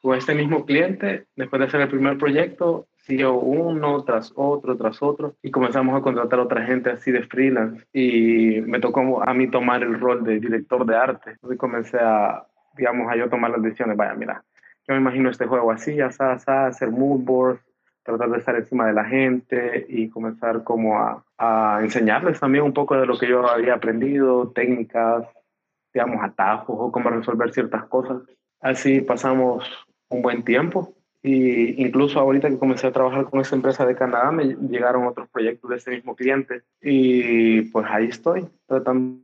Con 0.00 0.16
este 0.16 0.34
mismo 0.34 0.64
cliente, 0.64 1.26
después 1.36 1.60
de 1.60 1.66
hacer 1.66 1.82
el 1.82 1.88
primer 1.88 2.16
proyecto, 2.16 2.86
siguió 3.02 3.34
uno 3.34 4.04
tras 4.04 4.32
otro, 4.36 4.76
tras 4.76 5.02
otro, 5.02 5.34
y 5.42 5.50
comenzamos 5.50 5.98
a 5.98 6.02
contratar 6.02 6.38
a 6.38 6.44
otra 6.44 6.64
gente 6.64 6.90
así 6.90 7.10
de 7.10 7.24
freelance. 7.24 7.84
Y 7.92 8.60
me 8.62 8.80
tocó 8.80 9.22
a 9.22 9.34
mí 9.34 9.48
tomar 9.48 9.82
el 9.82 9.98
rol 9.98 10.24
de 10.24 10.40
director 10.40 10.86
de 10.86 10.96
arte. 10.96 11.30
Entonces 11.32 11.58
comencé 11.58 11.98
a, 12.00 12.46
digamos, 12.76 13.10
a 13.10 13.16
yo 13.16 13.28
tomar 13.28 13.50
las 13.50 13.62
decisiones. 13.62 13.96
Vaya, 13.96 14.14
mira, 14.14 14.44
yo 14.86 14.94
me 14.94 15.00
imagino 15.00 15.30
este 15.30 15.46
juego 15.46 15.70
así, 15.70 16.00
así, 16.00 16.18
así, 16.20 16.44
hacer 16.48 16.90
mood 16.90 17.20
boards, 17.20 17.60
tratar 18.04 18.30
de 18.30 18.38
estar 18.38 18.56
encima 18.56 18.86
de 18.86 18.92
la 18.92 19.04
gente 19.04 19.84
y 19.88 20.08
comenzar 20.08 20.64
como 20.64 20.98
a, 20.98 21.24
a, 21.38 21.80
enseñarles 21.82 22.40
también 22.40 22.64
un 22.64 22.72
poco 22.72 22.96
de 22.96 23.06
lo 23.06 23.18
que 23.18 23.28
yo 23.28 23.48
había 23.48 23.74
aprendido, 23.74 24.50
técnicas, 24.52 25.24
digamos, 25.92 26.22
atajos 26.22 26.76
o 26.78 26.92
cómo 26.92 27.10
resolver 27.10 27.52
ciertas 27.52 27.84
cosas. 27.84 28.22
Así 28.60 29.00
pasamos 29.00 29.68
un 30.08 30.22
buen 30.22 30.44
tiempo 30.44 30.94
y 31.22 31.80
incluso 31.80 32.18
ahorita 32.18 32.48
que 32.48 32.58
comencé 32.58 32.88
a 32.88 32.92
trabajar 32.92 33.26
con 33.26 33.40
esa 33.40 33.54
empresa 33.54 33.86
de 33.86 33.94
Canadá 33.94 34.32
me 34.32 34.56
llegaron 34.68 35.06
otros 35.06 35.28
proyectos 35.28 35.70
de 35.70 35.76
ese 35.76 35.90
mismo 35.92 36.16
cliente 36.16 36.62
y 36.80 37.62
pues 37.62 37.86
ahí 37.88 38.06
estoy 38.06 38.48
tratando 38.66 39.22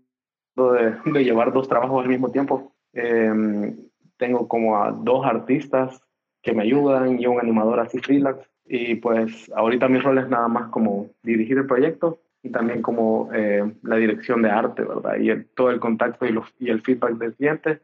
de, 0.57 1.25
llevar 1.25 1.53
dos 1.53 1.69
trabajos 1.69 2.03
al 2.03 2.09
mismo 2.09 2.31
tiempo. 2.31 2.73
Eh, 2.93 3.75
tengo 4.17 4.47
como 4.47 4.83
a 4.83 4.93
dos 4.93 5.27
artistas 5.27 6.01
que 6.43 6.53
me 6.53 6.63
ayudan 6.63 7.21
y 7.21 7.27
un 7.27 7.41
animador 7.41 7.81
así 7.81 7.99
freelance 7.99 8.49
y 8.65 8.97
pues 8.97 9.51
ahorita 9.55 9.89
mi 9.89 9.99
rol 9.99 10.19
es 10.19 10.29
nada 10.29 10.47
más 10.47 10.71
como 10.71 11.11
dirigir 11.23 11.59
el 11.59 11.67
proyecto 11.67 12.21
y 12.43 12.51
también 12.51 12.83
como 12.83 13.31
eh, 13.35 13.73
la 13.83 13.97
dirección 13.97 14.43
de 14.43 14.51
arte, 14.51 14.83
¿verdad? 14.83 15.17
Y 15.19 15.35
todo 15.55 15.71
el 15.71 15.81
contacto 15.81 16.27
y, 16.27 16.39
y 16.61 16.71
el 16.71 16.81
feedback 16.83 17.15
del 17.15 17.35
cliente 17.35 17.81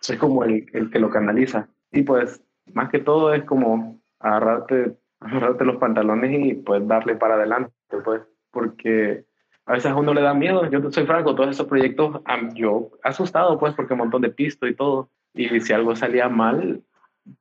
es 0.00 0.16
como 0.18 0.44
el, 0.44 0.66
el, 0.72 0.90
que 0.90 0.98
lo 0.98 1.10
canaliza. 1.10 1.68
Y 1.92 2.02
pues 2.02 2.42
más 2.74 2.90
que 2.90 2.98
todo 2.98 3.34
es 3.34 3.44
como 3.44 4.00
agarrarte, 4.18 4.96
agarrarte 5.20 5.64
los 5.64 5.76
pantalones 5.76 6.46
y 6.46 6.54
pues 6.54 6.86
darle 6.86 7.16
para 7.16 7.34
adelante, 7.34 7.72
pues, 8.04 8.22
porque 8.50 9.24
a 9.66 9.74
veces 9.74 9.90
a 9.92 9.96
uno 9.96 10.14
le 10.14 10.20
da 10.20 10.34
miedo. 10.34 10.68
Yo 10.68 10.90
soy 10.90 11.06
franco, 11.06 11.34
todos 11.34 11.50
esos 11.50 11.66
proyectos, 11.66 12.20
yo 12.54 12.90
asustado 13.02 13.58
pues 13.58 13.74
porque 13.74 13.92
un 13.92 14.00
montón 14.00 14.22
de 14.22 14.30
pisto 14.30 14.66
y 14.66 14.74
todo. 14.74 15.10
Y 15.32 15.60
si 15.60 15.72
algo 15.72 15.94
salía 15.94 16.28
mal, 16.28 16.82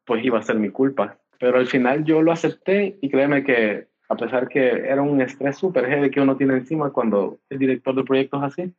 pues 0.06 0.24
iba 0.24 0.38
a 0.38 0.44
ser 0.44 0.58
mi 0.58 0.70
culpa. 0.70 1.18
Pero 1.40 1.58
al 1.58 1.68
final 1.68 2.04
yo 2.04 2.22
lo 2.22 2.32
acepté 2.32 2.98
y 3.02 3.10
créeme 3.10 3.44
que 3.44 3.88
a 4.10 4.16
pesar 4.16 4.48
que 4.48 4.68
era 4.68 5.02
un 5.02 5.22
estrés 5.22 5.58
súper 5.58 5.88
heavy 5.88 6.12
que 6.12 6.22
uno 6.22 6.36
tiene 6.36 6.54
encima 6.54 6.92
cuando 6.92 7.40
es 7.50 7.58
director 7.58 7.96
de 7.96 8.04
proyectos 8.04 8.44
así, 8.44 8.74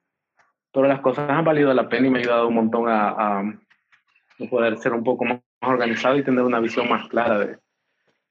todas 0.71 0.89
las 0.89 1.01
cosas 1.01 1.29
han 1.31 1.45
valido 1.45 1.73
la 1.73 1.89
pena 1.89 2.07
y 2.07 2.11
me 2.11 2.19
ha 2.19 2.23
ayudado 2.23 2.49
un 2.49 2.55
montón 2.55 2.89
a, 2.89 3.41
a 3.41 3.45
poder 4.49 4.79
ser 4.79 4.93
un 4.93 5.05
poco 5.05 5.25
más 5.25 5.41
organizado 5.61 6.17
y 6.17 6.25
tener 6.25 6.43
una 6.43 6.61
visión 6.61 6.89
más 6.89 7.09
clara 7.09 7.39
de, 7.39 7.59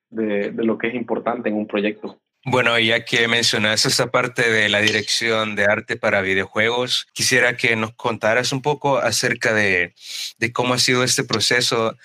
de, 0.09 0.51
de, 0.51 0.63
lo 0.63 0.77
que 0.77 0.87
es 0.87 0.95
importante 0.95 1.49
en 1.49 1.55
un 1.55 1.67
proyecto. 1.67 2.19
Bueno, 2.45 2.79
ya 2.79 3.03
que 3.03 3.27
mencionas 3.27 3.85
esa 3.85 4.11
parte 4.11 4.49
de 4.49 4.69
la 4.69 4.79
dirección 4.79 5.55
de 5.55 5.65
arte 5.65 5.97
para 5.97 6.21
videojuegos, 6.21 7.07
quisiera 7.13 7.57
que 7.57 7.75
nos 7.75 7.93
contaras 7.95 8.53
un 8.53 8.61
poco 8.61 8.97
acerca 8.97 9.53
de, 9.53 9.93
de 10.37 10.53
cómo 10.53 10.73
ha 10.73 10.77
sido 10.77 11.03
este 11.03 11.25
proceso 11.25 11.95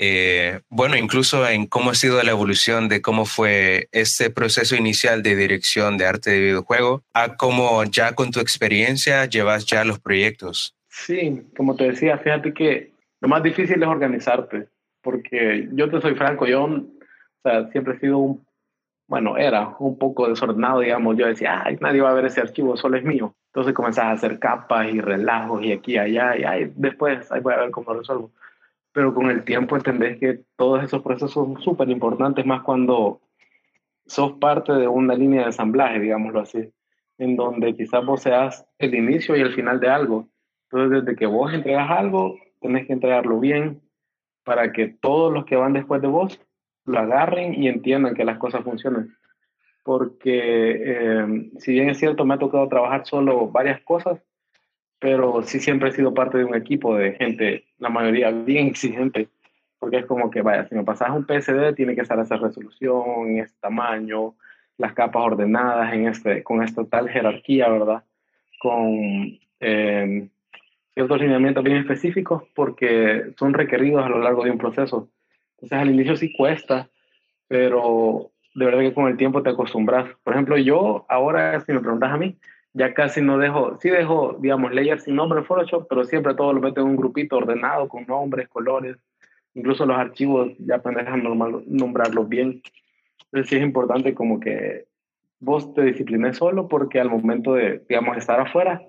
eh, 0.00 0.60
bueno, 0.68 0.96
incluso 0.96 1.46
en 1.48 1.66
cómo 1.66 1.90
ha 1.90 1.94
sido 1.94 2.22
la 2.22 2.30
evolución 2.30 2.88
de 2.88 3.02
cómo 3.02 3.24
fue 3.24 3.88
este 3.90 4.30
proceso 4.30 4.76
inicial 4.76 5.24
de 5.24 5.34
dirección 5.34 5.98
de 5.98 6.06
arte 6.06 6.30
de 6.30 6.38
videojuego 6.38 7.02
a 7.14 7.34
cómo 7.34 7.82
ya 7.82 8.14
con 8.14 8.30
tu 8.30 8.38
experiencia 8.38 9.24
llevas 9.24 9.66
ya 9.66 9.84
los 9.84 9.98
proyectos. 9.98 10.76
Sí, 10.88 11.42
como 11.56 11.74
te 11.74 11.90
decía, 11.90 12.16
fíjate 12.18 12.54
que 12.54 12.92
lo 13.20 13.28
más 13.28 13.42
difícil 13.42 13.82
es 13.82 13.88
organizarte, 13.88 14.68
porque 15.02 15.68
yo 15.72 15.90
te 15.90 16.00
soy 16.00 16.14
franco, 16.14 16.46
yo 16.46 16.64
o 16.64 16.82
sea, 17.42 17.68
siempre 17.68 17.94
he 17.94 17.98
sido 17.98 18.18
un, 18.18 18.46
bueno, 19.06 19.36
era 19.36 19.76
un 19.78 19.98
poco 19.98 20.28
desordenado, 20.28 20.80
digamos, 20.80 21.16
yo 21.16 21.26
decía, 21.26 21.62
ay, 21.64 21.78
nadie 21.80 22.00
va 22.00 22.10
a 22.10 22.14
ver 22.14 22.26
ese 22.26 22.40
archivo, 22.40 22.76
solo 22.76 22.96
es 22.96 23.04
mío. 23.04 23.34
Entonces 23.46 23.74
comenzás 23.74 24.04
a 24.04 24.10
hacer 24.12 24.38
capas 24.38 24.88
y 24.92 25.00
relajos 25.00 25.62
y 25.62 25.72
aquí 25.72 25.94
y 25.94 25.98
allá, 25.98 26.36
y 26.36 26.44
ay, 26.44 26.72
después 26.76 27.30
ahí 27.32 27.40
voy 27.40 27.54
a 27.54 27.58
ver 27.58 27.70
cómo 27.70 27.94
resuelvo 27.94 28.30
pero 28.98 29.14
con 29.14 29.30
el 29.30 29.44
tiempo 29.44 29.76
entendés 29.76 30.18
que 30.18 30.40
todos 30.56 30.82
esos 30.82 31.02
procesos 31.02 31.30
son 31.30 31.60
súper 31.60 31.88
importantes, 31.88 32.44
más 32.44 32.62
cuando 32.62 33.20
sos 34.06 34.32
parte 34.40 34.72
de 34.72 34.88
una 34.88 35.14
línea 35.14 35.42
de 35.42 35.46
ensamblaje, 35.46 36.00
digámoslo 36.00 36.40
así, 36.40 36.72
en 37.18 37.36
donde 37.36 37.76
quizás 37.76 38.04
vos 38.04 38.22
seas 38.22 38.66
el 38.76 38.96
inicio 38.96 39.36
y 39.36 39.40
el 39.40 39.54
final 39.54 39.78
de 39.78 39.88
algo. 39.88 40.28
Entonces, 40.64 41.04
desde 41.04 41.16
que 41.16 41.26
vos 41.26 41.52
entregas 41.52 41.88
algo, 41.90 42.40
tenés 42.60 42.86
que 42.86 42.92
entregarlo 42.92 43.40
bien 43.40 43.80
para 44.44 44.72
que 44.72 44.88
todos 44.88 45.32
los 45.32 45.44
que 45.44 45.56
van 45.56 45.72
después 45.72 46.00
de 46.00 46.08
vos 46.08 46.40
lo 46.84 46.98
agarren 46.98 47.54
y 47.54 47.68
entiendan 47.68 48.14
que 48.14 48.24
las 48.24 48.38
cosas 48.38 48.64
funcionan. 48.64 49.14
Porque 49.84 50.82
eh, 50.84 51.50
si 51.58 51.72
bien 51.72 51.90
es 51.90 51.98
cierto, 51.98 52.24
me 52.24 52.34
ha 52.34 52.38
tocado 52.38 52.68
trabajar 52.68 53.06
solo 53.06 53.48
varias 53.48 53.80
cosas, 53.82 54.20
pero 54.98 55.42
sí 55.42 55.60
siempre 55.60 55.90
he 55.90 55.92
sido 55.92 56.14
parte 56.14 56.38
de 56.38 56.44
un 56.44 56.54
equipo 56.54 56.96
de 56.96 57.12
gente, 57.12 57.64
la 57.78 57.88
mayoría 57.88 58.30
bien 58.30 58.66
exigente, 58.68 59.28
porque 59.78 59.98
es 59.98 60.06
como 60.06 60.30
que, 60.30 60.42
vaya, 60.42 60.66
si 60.68 60.74
me 60.74 60.84
pasas 60.84 61.10
un 61.10 61.24
PSD, 61.24 61.74
tiene 61.74 61.94
que 61.94 62.00
estar 62.00 62.18
esa 62.18 62.36
resolución, 62.36 63.38
en 63.38 63.46
tamaño, 63.60 64.34
las 64.76 64.92
capas 64.92 65.24
ordenadas 65.24 65.92
en 65.92 66.08
este, 66.08 66.42
con 66.42 66.62
esta 66.62 66.84
tal 66.84 67.08
jerarquía, 67.08 67.68
¿verdad? 67.68 68.04
Con 68.60 69.38
eh, 69.60 70.28
ciertos 70.98 71.20
lineamientos 71.20 71.62
bien 71.62 71.76
específicos 71.76 72.42
porque 72.56 73.32
son 73.38 73.54
requeridos 73.54 74.04
a 74.04 74.08
lo 74.08 74.18
largo 74.18 74.42
de 74.42 74.50
un 74.50 74.58
proceso. 74.58 75.08
Entonces 75.52 75.78
al 75.78 75.90
inicio 75.90 76.16
sí 76.16 76.32
cuesta, 76.36 76.90
pero 77.46 78.32
de 78.52 78.64
verdad 78.64 78.80
que 78.80 78.94
con 78.94 79.06
el 79.06 79.16
tiempo 79.16 79.40
te 79.40 79.50
acostumbras. 79.50 80.08
Por 80.24 80.32
ejemplo, 80.32 80.58
yo 80.58 81.06
ahora, 81.08 81.60
si 81.60 81.72
me 81.72 81.78
preguntas 81.78 82.10
a 82.10 82.16
mí, 82.16 82.36
ya 82.72 82.94
casi 82.94 83.22
no 83.22 83.38
dejo, 83.38 83.78
sí 83.80 83.90
dejo, 83.90 84.38
digamos, 84.40 84.74
layers 84.74 85.04
sin 85.04 85.14
nombre 85.14 85.38
en 85.38 85.44
Photoshop, 85.44 85.86
pero 85.88 86.02
siempre 86.02 86.34
todo 86.34 86.52
lo 86.52 86.60
meto 86.60 86.80
en 86.80 86.88
un 86.88 86.96
grupito 86.96 87.36
ordenado 87.36 87.86
con 87.86 88.04
nombres, 88.04 88.48
colores, 88.48 88.96
incluso 89.54 89.86
los 89.86 89.96
archivos 89.96 90.50
ya 90.58 90.76
aprendes 90.76 91.06
a 91.06 91.16
normal, 91.16 91.62
nombrarlos 91.68 92.28
bien. 92.28 92.60
Entonces 93.26 93.50
sí 93.50 93.54
es 93.54 93.62
importante 93.62 94.14
como 94.14 94.40
que 94.40 94.86
vos 95.38 95.72
te 95.74 95.82
disciplines 95.82 96.38
solo 96.38 96.66
porque 96.66 96.98
al 96.98 97.08
momento 97.08 97.54
de, 97.54 97.84
digamos, 97.88 98.16
estar 98.16 98.40
afuera 98.40 98.82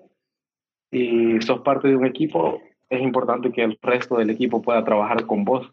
y 0.91 1.41
sos 1.41 1.61
parte 1.61 1.87
de 1.87 1.95
un 1.95 2.05
equipo, 2.05 2.61
es 2.89 3.01
importante 3.01 3.51
que 3.51 3.63
el 3.63 3.77
resto 3.81 4.17
del 4.17 4.29
equipo 4.29 4.61
pueda 4.61 4.83
trabajar 4.83 5.25
con 5.25 5.45
vos, 5.45 5.71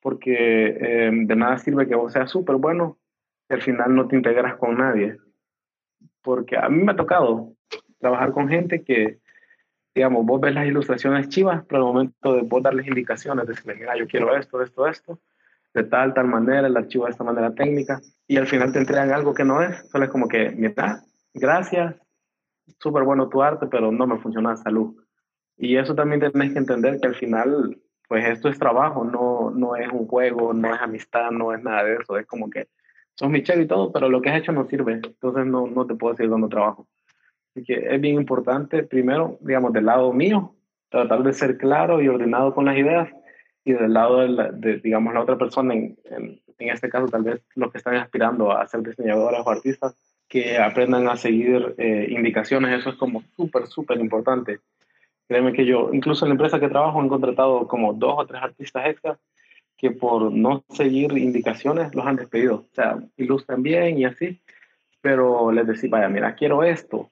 porque 0.00 0.66
eh, 0.66 1.10
de 1.12 1.36
nada 1.36 1.58
sirve 1.58 1.88
que 1.88 1.94
vos 1.94 2.12
seas 2.12 2.30
súper 2.30 2.56
bueno 2.56 2.98
y 3.48 3.54
al 3.54 3.62
final 3.62 3.94
no 3.94 4.08
te 4.08 4.16
integras 4.16 4.56
con 4.56 4.76
nadie. 4.76 5.18
Porque 6.22 6.56
a 6.56 6.68
mí 6.68 6.82
me 6.82 6.92
ha 6.92 6.96
tocado 6.96 7.54
trabajar 7.98 8.32
con 8.32 8.48
gente 8.48 8.82
que, 8.82 9.18
digamos, 9.94 10.24
vos 10.24 10.40
ves 10.40 10.54
las 10.54 10.66
ilustraciones 10.66 11.28
chivas, 11.28 11.64
pero 11.68 11.86
al 11.86 11.92
momento 11.92 12.34
de 12.34 12.42
vos 12.42 12.62
darles 12.62 12.86
indicaciones, 12.86 13.46
decirles, 13.46 13.78
mira, 13.78 13.96
yo 13.96 14.06
quiero 14.06 14.36
esto, 14.36 14.62
esto, 14.62 14.86
esto, 14.86 15.20
de 15.74 15.84
tal, 15.84 16.14
tal 16.14 16.26
manera, 16.26 16.66
el 16.66 16.76
archivo 16.76 17.04
de 17.04 17.12
esta 17.12 17.24
manera 17.24 17.54
técnica, 17.54 18.00
y 18.26 18.36
al 18.36 18.46
final 18.46 18.72
te 18.72 18.78
entregan 18.78 19.12
algo 19.12 19.34
que 19.34 19.44
no 19.44 19.62
es, 19.62 19.88
solo 19.90 20.04
es 20.04 20.10
como 20.10 20.28
que, 20.28 20.50
mira, 20.50 21.02
gracias, 21.34 21.94
súper 22.78 23.04
bueno 23.04 23.28
tu 23.28 23.42
arte, 23.42 23.66
pero 23.66 23.92
no 23.92 24.06
me 24.06 24.18
funciona 24.18 24.50
la 24.50 24.56
salud. 24.56 24.96
Y 25.56 25.76
eso 25.76 25.94
también 25.94 26.20
tenés 26.20 26.52
que 26.52 26.58
entender 26.58 27.00
que 27.00 27.08
al 27.08 27.14
final, 27.14 27.78
pues 28.08 28.26
esto 28.26 28.48
es 28.48 28.58
trabajo, 28.58 29.04
no, 29.04 29.50
no 29.50 29.76
es 29.76 29.88
un 29.92 30.06
juego, 30.06 30.52
no 30.52 30.74
es 30.74 30.80
amistad, 30.80 31.30
no 31.30 31.54
es 31.54 31.62
nada 31.62 31.84
de 31.84 31.96
eso, 31.96 32.18
es 32.18 32.26
como 32.26 32.50
que 32.50 32.68
sos 33.14 33.30
mi 33.30 33.42
chef 33.42 33.60
y 33.60 33.66
todo, 33.66 33.92
pero 33.92 34.08
lo 34.08 34.20
que 34.22 34.30
has 34.30 34.40
hecho 34.40 34.52
no 34.52 34.66
sirve, 34.66 34.94
entonces 34.94 35.46
no, 35.46 35.66
no 35.66 35.86
te 35.86 35.94
puedo 35.94 36.14
seguir 36.16 36.30
dando 36.30 36.48
trabajo. 36.48 36.88
Así 37.50 37.64
que 37.64 37.94
es 37.94 38.00
bien 38.00 38.16
importante, 38.16 38.82
primero, 38.82 39.38
digamos, 39.40 39.72
del 39.72 39.86
lado 39.86 40.12
mío, 40.12 40.54
tratar 40.88 41.22
de 41.22 41.32
ser 41.32 41.58
claro 41.58 42.00
y 42.00 42.08
ordenado 42.08 42.54
con 42.54 42.64
las 42.64 42.76
ideas, 42.76 43.08
y 43.64 43.72
del 43.72 43.92
lado 43.92 44.26
de, 44.26 44.80
digamos, 44.82 45.14
la 45.14 45.20
otra 45.20 45.38
persona, 45.38 45.74
en, 45.74 45.96
en, 46.10 46.40
este 46.58 46.88
caso 46.88 47.06
tal 47.06 47.22
vez 47.22 47.42
los 47.54 47.70
que 47.70 47.78
están 47.78 47.96
aspirando 47.96 48.52
a 48.52 48.66
ser 48.66 48.82
diseñadores 48.82 49.40
o 49.44 49.50
artistas, 49.50 49.96
que 50.32 50.56
aprendan 50.56 51.08
a 51.08 51.18
seguir 51.18 51.74
eh, 51.76 52.06
indicaciones, 52.08 52.80
eso 52.80 52.88
es 52.88 52.96
como 52.96 53.22
súper, 53.36 53.66
súper 53.66 54.00
importante. 54.00 54.60
Créeme 55.28 55.52
que 55.52 55.66
yo, 55.66 55.90
incluso 55.92 56.24
en 56.24 56.30
la 56.30 56.36
empresa 56.36 56.58
que 56.58 56.70
trabajo, 56.70 57.04
he 57.04 57.08
contratado 57.08 57.68
como 57.68 57.92
dos 57.92 58.14
o 58.16 58.26
tres 58.26 58.42
artistas 58.42 58.86
extras 58.86 59.18
que 59.76 59.90
por 59.90 60.32
no 60.32 60.64
seguir 60.70 61.18
indicaciones 61.18 61.94
los 61.94 62.06
han 62.06 62.16
despedido. 62.16 62.64
O 62.72 62.74
sea, 62.74 62.98
ilustran 63.18 63.62
bien 63.62 63.98
y 63.98 64.06
así, 64.06 64.40
pero 65.02 65.52
les 65.52 65.66
decía, 65.66 65.90
vaya, 65.90 66.08
mira, 66.08 66.34
quiero 66.34 66.62
esto. 66.62 67.10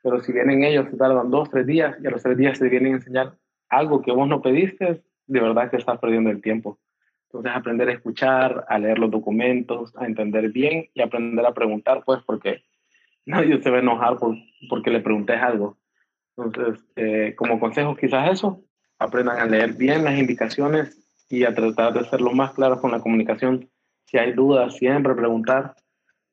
Pero 0.00 0.20
si 0.20 0.30
vienen 0.30 0.62
ellos, 0.62 0.86
se 0.88 0.96
tardan 0.96 1.32
dos, 1.32 1.50
tres 1.50 1.66
días 1.66 1.96
y 2.00 2.06
a 2.06 2.10
los 2.10 2.22
tres 2.22 2.36
días 2.36 2.56
se 2.56 2.68
vienen 2.68 2.92
a 2.92 2.96
enseñar 2.98 3.34
algo 3.68 4.00
que 4.00 4.12
vos 4.12 4.28
no 4.28 4.42
pediste, 4.42 5.02
de 5.26 5.40
verdad 5.40 5.72
que 5.72 5.78
estás 5.78 5.98
perdiendo 5.98 6.30
el 6.30 6.40
tiempo. 6.40 6.78
Entonces, 7.34 7.52
aprender 7.56 7.88
a 7.88 7.94
escuchar, 7.94 8.64
a 8.68 8.78
leer 8.78 9.00
los 9.00 9.10
documentos, 9.10 9.92
a 9.96 10.06
entender 10.06 10.50
bien 10.50 10.88
y 10.94 11.02
aprender 11.02 11.44
a 11.44 11.52
preguntar, 11.52 12.04
pues, 12.06 12.22
porque 12.24 12.62
nadie 13.26 13.60
se 13.60 13.70
va 13.70 13.78
a 13.78 13.80
enojar 13.80 14.18
por, 14.18 14.36
porque 14.68 14.90
le 14.90 15.00
preguntes 15.00 15.42
algo. 15.42 15.76
Entonces, 16.36 16.84
eh, 16.94 17.34
como 17.36 17.58
consejo, 17.58 17.96
quizás 17.96 18.30
eso, 18.30 18.62
aprendan 19.00 19.40
a 19.40 19.46
leer 19.46 19.72
bien 19.72 20.04
las 20.04 20.16
indicaciones 20.16 20.96
y 21.28 21.42
a 21.42 21.52
tratar 21.52 21.94
de 21.94 22.04
ser 22.04 22.20
lo 22.20 22.30
más 22.30 22.52
claros 22.52 22.80
con 22.80 22.92
la 22.92 23.00
comunicación. 23.00 23.68
Si 24.04 24.16
hay 24.16 24.32
dudas, 24.32 24.76
siempre 24.76 25.12
preguntar, 25.16 25.74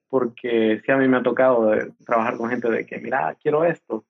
porque 0.08 0.82
si 0.86 0.92
a 0.92 0.98
mí 0.98 1.08
me 1.08 1.18
ha 1.18 1.24
tocado 1.24 1.72
trabajar 2.06 2.38
con 2.38 2.52
gente 2.52 2.70
de 2.70 2.86
que, 2.86 3.00
mira, 3.00 3.36
quiero 3.42 3.66
esto, 3.66 4.06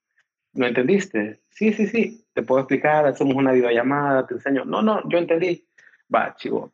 ¿no 0.52 0.66
entendiste? 0.66 1.40
Sí, 1.52 1.72
sí, 1.72 1.88
sí, 1.88 2.26
te 2.34 2.44
puedo 2.44 2.60
explicar, 2.60 3.06
hacemos 3.06 3.36
una 3.36 3.54
videollamada, 3.54 4.28
te 4.28 4.34
enseño. 4.34 4.66
No, 4.66 4.82
no, 4.82 5.08
yo 5.08 5.20
entendí. 5.20 5.66
Va, 6.14 6.36
chivo, 6.36 6.74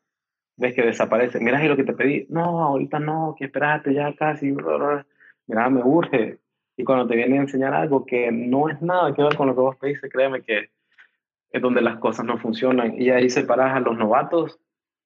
ves 0.57 0.73
que 0.73 0.81
desaparece. 0.81 1.39
Mira, 1.39 1.63
y 1.63 1.67
lo 1.67 1.77
que 1.77 1.83
te 1.83 1.93
pedí. 1.93 2.25
No, 2.29 2.63
ahorita 2.63 2.99
no, 2.99 3.35
que 3.37 3.45
espérate 3.45 3.93
ya 3.93 4.13
casi. 4.15 4.51
Mira, 5.47 5.69
me 5.69 5.81
urge. 5.83 6.39
Y 6.75 6.83
cuando 6.83 7.07
te 7.07 7.15
viene 7.15 7.37
a 7.37 7.41
enseñar 7.41 7.73
algo 7.73 8.05
que 8.05 8.31
no 8.31 8.69
es 8.69 8.81
nada 8.81 9.13
que 9.13 9.23
ver 9.23 9.35
con 9.35 9.47
lo 9.47 9.55
que 9.55 9.61
vos 9.61 9.75
pediste, 9.77 10.09
créeme 10.09 10.41
que 10.41 10.69
es 11.51 11.61
donde 11.61 11.81
las 11.81 11.97
cosas 11.97 12.25
no 12.25 12.37
funcionan. 12.37 12.99
Y 12.99 13.09
ahí 13.09 13.29
separas 13.29 13.75
a 13.75 13.79
los 13.79 13.97
novatos 13.97 14.59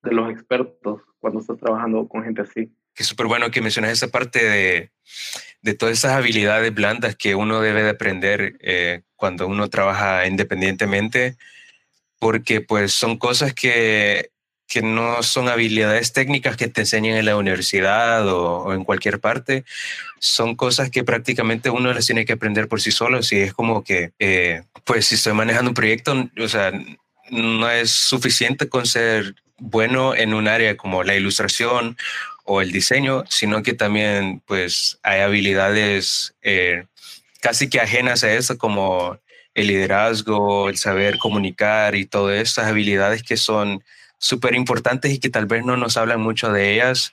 de 0.03 0.11
los 0.13 0.31
expertos 0.31 1.01
cuando 1.19 1.39
estás 1.39 1.57
trabajando 1.59 2.07
con 2.07 2.23
gente 2.23 2.41
así. 2.41 2.73
Que 2.93 3.03
súper 3.03 3.27
bueno 3.27 3.51
que 3.51 3.61
mencionas 3.61 3.91
esa 3.91 4.07
parte 4.09 4.43
de, 4.43 4.91
de, 5.61 5.73
todas 5.75 5.97
esas 5.97 6.13
habilidades 6.13 6.73
blandas 6.73 7.15
que 7.15 7.35
uno 7.35 7.61
debe 7.61 7.83
de 7.83 7.89
aprender 7.91 8.57
eh, 8.59 9.03
cuando 9.15 9.47
uno 9.47 9.69
trabaja 9.69 10.27
independientemente, 10.27 11.37
porque 12.19 12.59
pues 12.59 12.91
son 12.91 13.17
cosas 13.17 13.53
que, 13.53 14.31
que 14.71 14.81
no 14.81 15.21
son 15.21 15.49
habilidades 15.49 16.13
técnicas 16.13 16.55
que 16.55 16.69
te 16.69 16.81
enseñan 16.81 17.17
en 17.17 17.25
la 17.25 17.35
universidad 17.35 18.25
o, 18.29 18.73
en 18.73 18.85
cualquier 18.85 19.19
parte, 19.19 19.65
son 20.17 20.55
cosas 20.55 20.89
que 20.89 21.03
prácticamente 21.03 21.69
uno 21.69 21.93
las 21.93 22.05
tiene 22.05 22.23
que 22.23 22.31
aprender 22.31 22.69
por 22.69 22.79
sí 22.79 22.89
solo. 22.89 23.21
Si 23.21 23.35
es 23.35 23.53
como 23.53 23.83
que, 23.83 24.13
eh, 24.17 24.63
pues 24.85 25.07
si 25.07 25.15
estoy 25.15 25.33
manejando 25.33 25.71
un 25.71 25.75
proyecto, 25.75 26.29
o 26.41 26.47
sea, 26.47 26.71
no 27.29 27.69
es 27.69 27.91
suficiente 27.91 28.69
con 28.69 28.85
ser 28.85 29.35
bueno 29.57 30.15
en 30.15 30.33
un 30.33 30.47
área 30.47 30.77
como 30.77 31.03
la 31.03 31.15
ilustración 31.15 31.97
o 32.45 32.61
el 32.61 32.71
diseño, 32.71 33.25
sino 33.27 33.63
que 33.63 33.73
también 33.73 34.41
pues 34.45 34.99
hay 35.03 35.19
habilidades 35.19 36.33
eh, 36.43 36.85
casi 37.41 37.69
que 37.69 37.81
ajenas 37.81 38.23
a 38.23 38.31
eso 38.31 38.57
como 38.57 39.19
el 39.53 39.67
liderazgo, 39.67 40.69
el 40.69 40.77
saber 40.77 41.17
comunicar 41.17 41.93
y 41.95 42.05
todas 42.05 42.39
esas 42.39 42.67
habilidades 42.67 43.21
que 43.21 43.35
son 43.35 43.83
súper 44.21 44.53
importantes 44.53 45.11
y 45.11 45.19
que 45.19 45.29
tal 45.29 45.47
vez 45.47 45.65
no 45.65 45.75
nos 45.75 45.97
hablan 45.97 46.21
mucho 46.21 46.51
de 46.53 46.73
ellas 46.73 47.11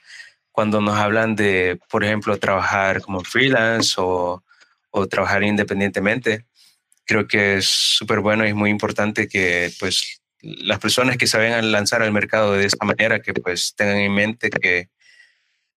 cuando 0.51 0.79
nos 0.79 0.95
hablan 0.95 1.35
de, 1.35 1.79
por 1.89 2.03
ejemplo, 2.03 2.37
trabajar 2.37 3.01
como 3.01 3.21
freelance 3.21 3.95
o, 3.97 4.43
o 4.91 5.07
trabajar 5.07 5.43
independientemente. 5.43 6.45
Creo 7.05 7.27
que 7.27 7.57
es 7.57 7.65
súper 7.65 8.19
bueno 8.19 8.45
y 8.45 8.49
es 8.49 8.55
muy 8.55 8.69
importante 8.69 9.27
que 9.27 9.71
pues 9.79 10.21
las 10.41 10.79
personas 10.79 11.17
que 11.17 11.25
se 11.25 11.37
vayan 11.37 11.53
a 11.53 11.61
lanzar 11.63 12.03
al 12.03 12.11
mercado 12.11 12.53
de 12.53 12.65
esta 12.65 12.85
manera, 12.85 13.21
que 13.21 13.33
pues 13.33 13.73
tengan 13.75 13.97
en 13.97 14.13
mente 14.13 14.51
que, 14.51 14.89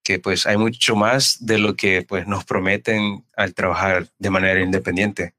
que 0.05 0.19
pues 0.19 0.47
hay 0.47 0.59
mucho 0.59 0.97
más 0.97 1.45
de 1.47 1.59
lo 1.59 1.75
que 1.77 2.03
pues 2.03 2.27
nos 2.27 2.45
prometen 2.45 3.25
al 3.37 3.55
trabajar 3.55 4.07
de 4.19 4.31
manera 4.31 4.61
independiente. 4.61 5.33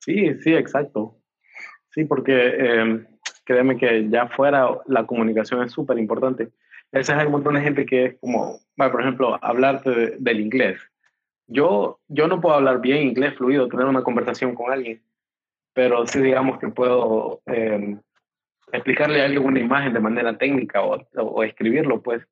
Sí, 0.00 0.34
sí, 0.42 0.52
exacto. 0.52 1.16
Sí, 1.94 2.04
porque 2.04 2.34
eh, 2.34 3.06
créeme 3.50 3.76
que 3.76 4.08
ya 4.08 4.28
fuera 4.28 4.78
la 4.86 5.04
comunicación 5.06 5.64
es 5.64 5.72
súper 5.72 5.98
importante. 5.98 6.50
Ese 6.92 7.16
es 7.16 7.24
un 7.24 7.32
montón 7.32 7.54
de 7.54 7.62
gente 7.62 7.84
que 7.84 8.04
es 8.04 8.14
como, 8.20 8.60
por 8.76 9.00
ejemplo, 9.00 9.36
hablarte 9.42 10.14
del 10.18 10.38
inglés. 10.38 10.78
Yo, 11.48 11.98
yo 12.06 12.28
no 12.28 12.40
puedo 12.40 12.54
hablar 12.54 12.80
bien 12.80 13.08
inglés 13.08 13.34
fluido, 13.34 13.66
tener 13.66 13.86
una 13.86 14.04
conversación 14.04 14.54
con 14.54 14.70
alguien, 14.70 15.02
pero 15.72 16.06
sí 16.06 16.20
digamos 16.20 16.60
que 16.60 16.68
puedo 16.68 17.42
eh, 17.46 17.96
explicarle 18.72 19.20
a 19.20 19.24
alguien 19.24 19.44
una 19.44 19.58
imagen 19.58 19.94
de 19.94 20.00
manera 20.00 20.38
técnica 20.38 20.84
o, 20.84 21.04
o, 21.16 21.42
escribirlo, 21.42 22.00
pues. 22.02 22.24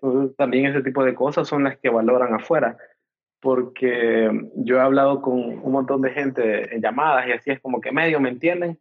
Entonces, 0.00 0.36
también 0.36 0.66
ese 0.66 0.82
tipo 0.82 1.04
de 1.04 1.14
cosas 1.14 1.46
son 1.46 1.62
las 1.62 1.78
que 1.78 1.88
valoran 1.88 2.34
afuera, 2.34 2.76
porque 3.40 4.28
yo 4.56 4.76
he 4.76 4.80
hablado 4.80 5.22
con 5.22 5.38
un 5.38 5.72
montón 5.72 6.02
de 6.02 6.10
gente 6.10 6.74
en 6.74 6.82
llamadas 6.82 7.28
y 7.28 7.32
así 7.32 7.50
es 7.52 7.60
como 7.60 7.80
que 7.80 7.92
medio 7.92 8.18
me 8.18 8.30
entienden, 8.30 8.76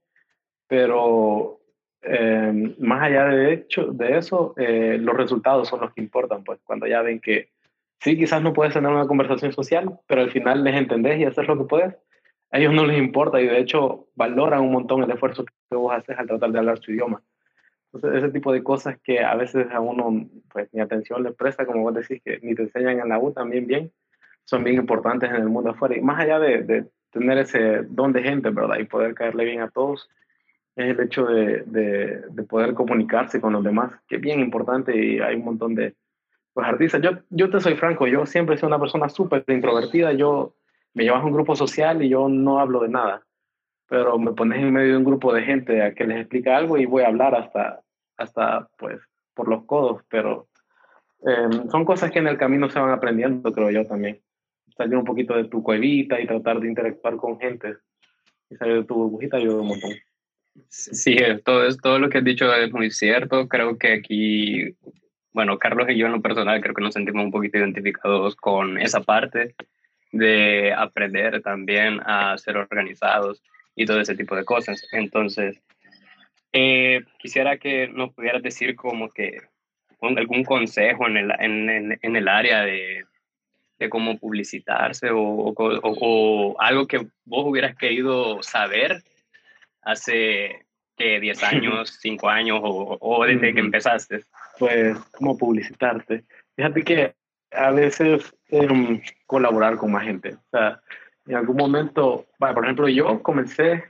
pero 0.68 1.60
eh, 2.02 2.76
más 2.80 3.04
allá 3.04 3.26
de, 3.26 3.54
hecho, 3.54 3.88
de 3.88 4.18
eso, 4.18 4.54
eh, 4.58 4.98
los 5.00 5.16
resultados 5.16 5.68
son 5.68 5.82
los 5.82 5.94
que 5.94 6.02
importan, 6.02 6.44
pues 6.44 6.60
cuando 6.64 6.88
ya 6.88 7.02
ven 7.02 7.20
que 7.20 7.50
sí, 8.00 8.18
quizás 8.18 8.42
no 8.42 8.54
puedes 8.54 8.74
tener 8.74 8.92
una 8.92 9.08
conversación 9.08 9.52
social, 9.52 10.00
pero 10.08 10.22
al 10.22 10.32
final 10.32 10.64
les 10.64 10.76
entendés 10.76 11.20
y 11.20 11.26
haces 11.26 11.48
lo 11.48 11.58
que 11.58 11.66
puedes, 11.66 11.96
a 12.52 12.60
ellos 12.60 12.74
no 12.74 12.86
les 12.86 12.98
importa 12.98 13.42
y 13.42 13.48
de 13.48 13.60
hecho 13.60 14.08
valoran 14.16 14.62
un 14.62 14.72
montón 14.72 15.04
el 15.04 15.12
esfuerzo 15.12 15.46
que 15.46 15.76
vos 15.76 15.94
haces 15.94 16.18
al 16.18 16.28
tratar 16.28 16.52
de 16.52 16.60
hablar 16.60 16.80
su 16.80 16.92
idioma. 16.92 17.22
Entonces, 17.92 18.24
ese 18.24 18.32
tipo 18.32 18.52
de 18.52 18.64
cosas 18.64 18.98
que 19.02 19.22
a 19.22 19.36
veces 19.36 19.68
a 19.72 19.80
uno, 19.80 20.28
pues, 20.52 20.70
ni 20.74 20.82
atención 20.82 21.24
le 21.24 21.32
presta, 21.32 21.66
como 21.66 21.82
vos 21.82 21.96
decís, 21.96 22.22
que 22.24 22.40
ni 22.42 22.54
te 22.54 22.64
enseñan 22.64 23.00
en 23.00 23.10
la 23.10 23.20
U 23.20 23.32
también 23.32 23.66
bien, 23.66 23.92
son 24.46 24.64
bien 24.64 24.78
importantes 24.78 25.30
en 25.30 25.38
el 25.38 25.50
mundo 25.50 25.72
afuera. 25.72 25.96
Y 25.98 26.02
más 26.02 26.20
allá 26.20 26.40
de, 26.40 26.64
de 26.64 26.86
tener 27.12 27.38
ese 27.38 27.84
don 27.84 28.14
de 28.14 28.24
gente, 28.24 28.50
¿verdad? 28.50 28.78
Y 28.80 28.86
poder 28.86 29.14
caerle 29.14 29.46
bien 29.46 29.62
a 29.62 29.70
todos, 29.70 30.10
es 30.78 30.98
el 30.98 31.06
hecho 31.06 31.26
de, 31.26 31.64
de, 31.66 32.22
de, 32.30 32.44
poder 32.44 32.76
comunicarse 32.76 33.42
con 33.42 33.54
los 33.54 33.64
demás, 33.64 33.92
que 34.08 34.18
es 34.18 34.22
bien 34.22 34.40
importante 34.40 34.96
y 34.96 35.20
hay 35.20 35.36
un 35.36 35.46
montón 35.46 35.74
de 35.74 35.96
pues, 36.54 36.68
artistas. 36.68 37.02
Yo, 37.02 37.12
yo 37.32 37.50
te 37.50 37.60
soy 37.60 37.76
franco, 37.76 38.06
yo 38.06 38.28
siempre 38.28 38.58
sido 38.58 38.68
una 38.68 38.80
persona 38.80 39.10
súper 39.10 39.44
introvertida, 39.48 40.14
yo 40.14 40.54
me 40.94 41.04
llevas 41.04 41.24
a 41.24 41.26
un 41.26 41.34
grupo 41.34 41.56
social 41.56 42.04
y 42.04 42.10
yo 42.10 42.30
no 42.30 42.60
hablo 42.60 42.82
de 42.82 42.90
nada, 42.90 43.24
pero 43.90 44.20
me 44.20 44.34
pones 44.34 44.60
en 44.60 44.72
medio 44.72 44.92
de 44.92 44.98
un 44.98 45.04
grupo 45.04 45.34
de 45.34 45.42
gente 45.42 45.82
a 45.82 45.96
que 45.96 46.06
les 46.06 46.20
explica 46.20 46.56
algo 46.56 46.78
y 46.78 46.86
voy 46.86 47.02
a 47.02 47.08
hablar 47.08 47.34
hasta, 47.34 47.82
hasta 48.16 48.70
pues, 48.78 49.00
por 49.34 49.48
los 49.48 49.66
codos, 49.66 50.04
pero 50.10 50.48
em, 51.26 51.70
son 51.72 51.86
cosas 51.86 52.12
que 52.12 52.20
en 52.20 52.28
el 52.28 52.38
camino 52.38 52.70
se 52.70 52.80
van 52.80 52.92
aprendiendo, 52.92 53.52
creo 53.52 53.72
yo 53.72 53.84
también. 53.84 54.22
Salir 54.76 54.96
un 54.96 55.06
poquito 55.06 55.36
de 55.36 55.46
tu 55.46 55.64
cuevita 55.64 56.22
y 56.22 56.28
tratar 56.28 56.60
de 56.60 56.68
interactuar 56.68 57.16
con 57.18 57.40
gente 57.40 57.78
y 58.48 58.56
salir 58.58 58.76
de 58.76 58.84
tu 58.84 58.94
burbujita 58.94 59.38
ayuda 59.38 59.62
un 59.62 59.70
montón. 59.70 59.92
Sí, 60.70 61.18
todo, 61.44 61.68
todo 61.78 62.00
lo 62.00 62.10
que 62.10 62.20
has 62.20 62.24
dicho 62.24 62.54
es 62.54 62.72
muy 62.72 62.92
cierto. 62.92 63.48
Creo 63.48 63.78
que 63.78 63.94
aquí, 63.94 64.76
bueno, 65.32 65.58
Carlos 65.58 65.88
y 65.90 65.98
yo 65.98 66.08
en 66.08 66.14
lo 66.14 66.22
personal 66.22 66.62
creo 66.62 66.74
que 66.74 66.82
nos 66.82 66.94
sentimos 66.94 67.26
un 67.26 67.32
poquito 67.32 67.58
identificados 67.58 68.36
con 68.36 68.80
esa 68.80 69.02
parte 69.02 69.56
de 70.12 70.74
aprender 70.74 71.42
también 71.42 72.00
a 72.06 72.38
ser 72.38 72.58
organizados 72.58 73.42
y 73.76 73.86
todo 73.86 74.00
ese 74.00 74.16
tipo 74.16 74.36
de 74.36 74.46
cosas. 74.46 74.86
Entonces, 74.92 75.62
eh, 76.54 77.04
quisiera 77.20 77.58
que 77.58 77.88
nos 77.88 78.14
pudieras 78.14 78.42
decir 78.42 78.76
como 78.76 79.10
que 79.10 79.38
algún 80.02 80.44
consejo 80.44 81.08
en 81.08 81.18
el, 81.18 81.32
en, 81.40 81.98
en, 82.02 82.16
el 82.16 82.28
área 82.28 82.62
de, 82.62 83.06
de, 83.80 83.90
cómo 83.90 84.18
publicitarse 84.18 85.10
o, 85.10 85.20
o, 85.20 85.54
o 85.56 86.62
algo 86.62 86.88
que 86.88 87.00
vos 87.26 87.46
hubieras 87.46 87.76
querido 87.76 88.42
saber 88.44 89.04
hace 89.88 90.66
que 90.98 91.20
10 91.20 91.44
años, 91.44 91.98
5 92.02 92.30
años 92.30 92.60
o, 92.62 93.26
desde 93.26 93.54
que 93.54 93.60
empezaste? 93.60 94.22
Pues, 94.60 94.98
¿cómo 95.12 95.38
publicitarte? 95.38 96.24
Fíjate 96.56 96.84
que 96.84 97.16
a 97.52 97.72
veces 97.72 98.36
em, 98.50 99.02
colaborar 99.26 99.78
con 99.78 99.92
más 99.92 100.04
gente. 100.04 100.34
O 100.34 100.50
sea, 100.52 100.82
en 101.28 101.36
algún 101.36 101.58
momento, 101.58 102.26
por 102.38 102.64
ejemplo, 102.64 102.88
yo 102.88 103.22
comencé 103.22 103.84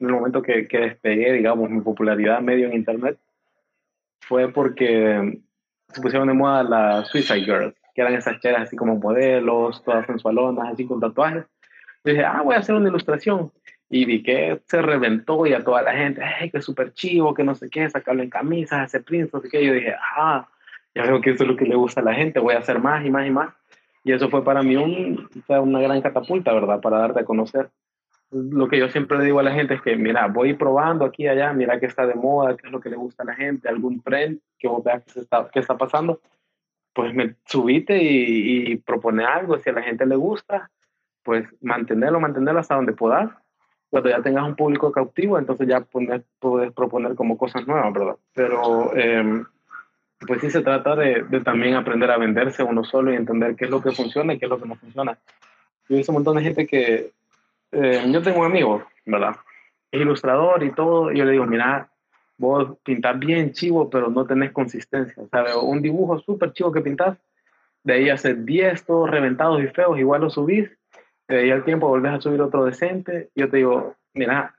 en 0.00 0.06
el 0.06 0.12
momento 0.12 0.42
que, 0.42 0.68
que 0.68 0.78
despegué, 0.78 1.32
digamos, 1.32 1.70
mi 1.70 1.80
popularidad 1.80 2.40
medio 2.40 2.66
en 2.66 2.74
Internet, 2.74 3.18
fue 4.20 4.52
porque 4.52 5.40
se 5.88 6.00
pusieron 6.00 6.28
de 6.28 6.34
moda 6.34 6.62
las 6.62 7.08
Suicide 7.08 7.40
Girls, 7.40 7.74
que 7.94 8.02
eran 8.02 8.14
esas 8.14 8.38
cheras 8.40 8.62
así 8.62 8.76
como 8.76 8.96
modelos, 8.96 9.82
todas 9.82 10.06
sensualonas, 10.06 10.72
así 10.72 10.86
con 10.86 11.00
tatuajes. 11.00 11.44
Dije, 12.04 12.24
ah, 12.24 12.42
voy 12.42 12.54
a 12.54 12.58
hacer 12.58 12.74
una 12.74 12.88
ilustración. 12.88 13.50
Y 13.90 14.04
vi 14.04 14.22
que 14.22 14.60
se 14.66 14.82
reventó 14.82 15.46
y 15.46 15.54
a 15.54 15.64
toda 15.64 15.82
la 15.82 15.94
gente, 15.94 16.22
ay, 16.22 16.50
que 16.50 16.60
súper 16.60 16.92
chivo, 16.92 17.32
que 17.32 17.44
no 17.44 17.54
sé 17.54 17.70
qué, 17.70 17.88
sacarlo 17.88 18.22
en 18.22 18.30
camisas, 18.30 18.92
no 19.32 19.40
sé 19.40 19.48
qué. 19.48 19.62
Y 19.62 19.66
yo 19.66 19.72
dije, 19.72 19.94
ah, 20.16 20.46
ya 20.94 21.04
veo 21.04 21.20
que 21.20 21.30
eso 21.30 21.44
es 21.44 21.48
lo 21.48 21.56
que 21.56 21.64
le 21.64 21.76
gusta 21.76 22.00
a 22.00 22.04
la 22.04 22.14
gente, 22.14 22.40
voy 22.40 22.54
a 22.54 22.58
hacer 22.58 22.80
más 22.80 23.04
y 23.04 23.10
más 23.10 23.26
y 23.26 23.30
más. 23.30 23.54
Y 24.04 24.12
eso 24.12 24.28
fue 24.28 24.44
para 24.44 24.62
mí 24.62 24.76
un, 24.76 25.28
una 25.48 25.80
gran 25.80 26.02
catapulta, 26.02 26.52
¿verdad? 26.52 26.80
Para 26.80 26.98
darte 26.98 27.20
a 27.20 27.24
conocer. 27.24 27.70
Lo 28.30 28.68
que 28.68 28.78
yo 28.78 28.88
siempre 28.88 29.18
le 29.18 29.24
digo 29.24 29.40
a 29.40 29.42
la 29.42 29.52
gente 29.52 29.74
es 29.74 29.82
que, 29.82 29.96
mira, 29.96 30.26
voy 30.26 30.54
probando 30.54 31.04
aquí 31.04 31.24
y 31.24 31.28
allá, 31.28 31.52
mira 31.52 31.80
qué 31.80 31.86
está 31.86 32.06
de 32.06 32.14
moda, 32.14 32.56
qué 32.56 32.66
es 32.66 32.72
lo 32.72 32.80
que 32.80 32.90
le 32.90 32.96
gusta 32.96 33.22
a 33.22 33.26
la 33.26 33.34
gente, 33.34 33.68
algún 33.68 34.02
trend 34.02 34.40
que 34.58 34.68
vos 34.68 34.84
veas 34.84 35.02
que, 35.04 35.20
está, 35.20 35.48
que 35.50 35.60
está 35.60 35.78
pasando, 35.78 36.20
pues 36.92 37.14
me 37.14 37.36
subite 37.46 38.02
y, 38.02 38.72
y 38.72 38.76
propone 38.76 39.24
algo. 39.24 39.58
Si 39.58 39.70
a 39.70 39.72
la 39.72 39.82
gente 39.82 40.04
le 40.04 40.16
gusta, 40.16 40.70
pues 41.22 41.46
mantenerlo, 41.60 42.20
mantenerlo 42.20 42.60
hasta 42.60 42.74
donde 42.74 42.92
puedas. 42.92 43.30
Cuando 43.90 44.10
ya 44.10 44.20
tengas 44.20 44.44
un 44.44 44.54
público 44.54 44.92
cautivo, 44.92 45.38
entonces 45.38 45.66
ya 45.66 45.80
puedes 45.80 46.72
proponer 46.72 47.14
como 47.14 47.38
cosas 47.38 47.66
nuevas, 47.66 47.92
¿verdad? 47.92 48.16
Pero 48.34 48.94
eh, 48.94 49.42
pues 50.26 50.40
sí 50.40 50.50
se 50.50 50.60
trata 50.60 50.94
de, 50.94 51.22
de, 51.22 51.40
también 51.40 51.74
aprender 51.74 52.10
a 52.10 52.18
venderse 52.18 52.62
uno 52.62 52.84
solo 52.84 53.12
y 53.12 53.16
entender 53.16 53.56
qué 53.56 53.64
es 53.64 53.70
lo 53.70 53.80
que 53.80 53.92
funciona 53.92 54.34
y 54.34 54.38
qué 54.38 54.46
es 54.46 54.50
lo 54.50 54.60
que 54.60 54.68
no 54.68 54.76
funciona. 54.76 55.18
Yo 55.88 55.96
visto 55.96 56.12
un 56.12 56.16
montón 56.16 56.36
de 56.36 56.42
gente 56.42 56.66
que, 56.66 57.12
eh, 57.72 58.04
yo 58.10 58.22
tengo 58.22 58.40
un 58.40 58.46
amigo, 58.46 58.84
¿verdad? 59.04 59.36
Es 59.90 60.00
ilustrador 60.00 60.62
y 60.62 60.72
todo, 60.72 61.12
y 61.12 61.18
yo 61.18 61.24
le 61.24 61.32
digo, 61.32 61.46
mira, 61.46 61.90
vos 62.36 62.78
pintás 62.82 63.18
bien 63.18 63.52
chivo, 63.52 63.90
pero 63.90 64.08
no 64.10 64.26
tenés 64.26 64.52
consistencia. 64.52 65.22
Sea, 65.30 65.58
un 65.58 65.82
dibujo 65.82 66.18
súper 66.20 66.52
chivo 66.52 66.72
que 66.72 66.80
pintás, 66.80 67.18
de 67.84 67.94
ahí 67.94 68.10
haces 68.10 68.44
10 68.44 68.84
todos 68.84 69.10
reventados 69.10 69.62
y 69.62 69.68
feos, 69.68 69.98
igual 69.98 70.22
lo 70.22 70.30
subís, 70.30 70.70
de 71.28 71.38
ahí 71.38 71.50
al 71.50 71.64
tiempo 71.64 71.88
volvés 71.88 72.12
a 72.12 72.20
subir 72.20 72.40
otro 72.40 72.64
decente. 72.64 73.30
Yo 73.34 73.48
te 73.50 73.58
digo, 73.58 73.94
mira, 74.14 74.54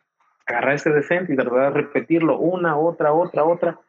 agarra 0.45 0.73
ese 0.73 0.91
decente 0.91 1.34
y 1.34 1.36
trata 1.36 1.55
de 1.55 1.69
repetirlo 1.71 2.38
una, 2.38 2.77
otra, 2.77 3.13
otra, 3.13 3.43
otra 3.43 3.79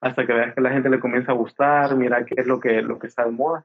hasta 0.00 0.26
que 0.26 0.32
veas 0.32 0.54
que 0.54 0.60
la 0.60 0.70
gente 0.70 0.90
le 0.90 1.00
comienza 1.00 1.32
a 1.32 1.36
gustar, 1.36 1.96
mira 1.96 2.24
qué 2.24 2.34
es 2.36 2.46
lo 2.46 2.60
que, 2.60 2.82
lo 2.82 2.98
que 2.98 3.06
está 3.06 3.24
de 3.24 3.32
moda 3.32 3.64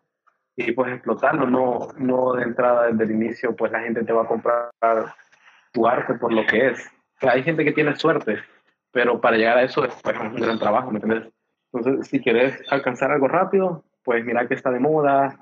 y 0.56 0.72
pues 0.72 0.92
explotarlo, 0.92 1.48
no, 1.48 1.90
no 1.98 2.34
de 2.34 2.44
entrada 2.44 2.88
desde 2.88 3.04
el 3.06 3.12
inicio, 3.12 3.56
pues 3.56 3.72
la 3.72 3.82
gente 3.82 4.04
te 4.04 4.14
va 4.14 4.24
a 4.24 4.28
comprar 4.28 4.70
tu 5.72 5.88
arte 5.88 6.16
por 6.16 6.34
lo 6.34 6.46
que 6.46 6.68
es. 6.68 6.92
hay 7.22 7.44
gente 7.44 7.64
que 7.64 7.72
tiene 7.72 7.96
suerte, 7.96 8.40
pero 8.92 9.22
para 9.22 9.38
llegar 9.38 9.58
a 9.58 9.64
eso 9.64 9.86
es 9.86 9.94
pues, 10.04 10.18
un 10.20 10.36
gran 10.36 10.60
trabajo, 10.60 10.92
¿me 10.92 11.00
entiendes? 11.00 11.32
Entonces, 11.74 12.08
si 12.08 12.20
quieres 12.20 12.62
alcanzar 12.70 13.12
algo 13.12 13.28
rápido, 13.28 13.84
pues 14.04 14.26
mira 14.26 14.48
qué 14.48 14.56
está 14.56 14.72
de 14.72 14.80
moda, 14.80 15.40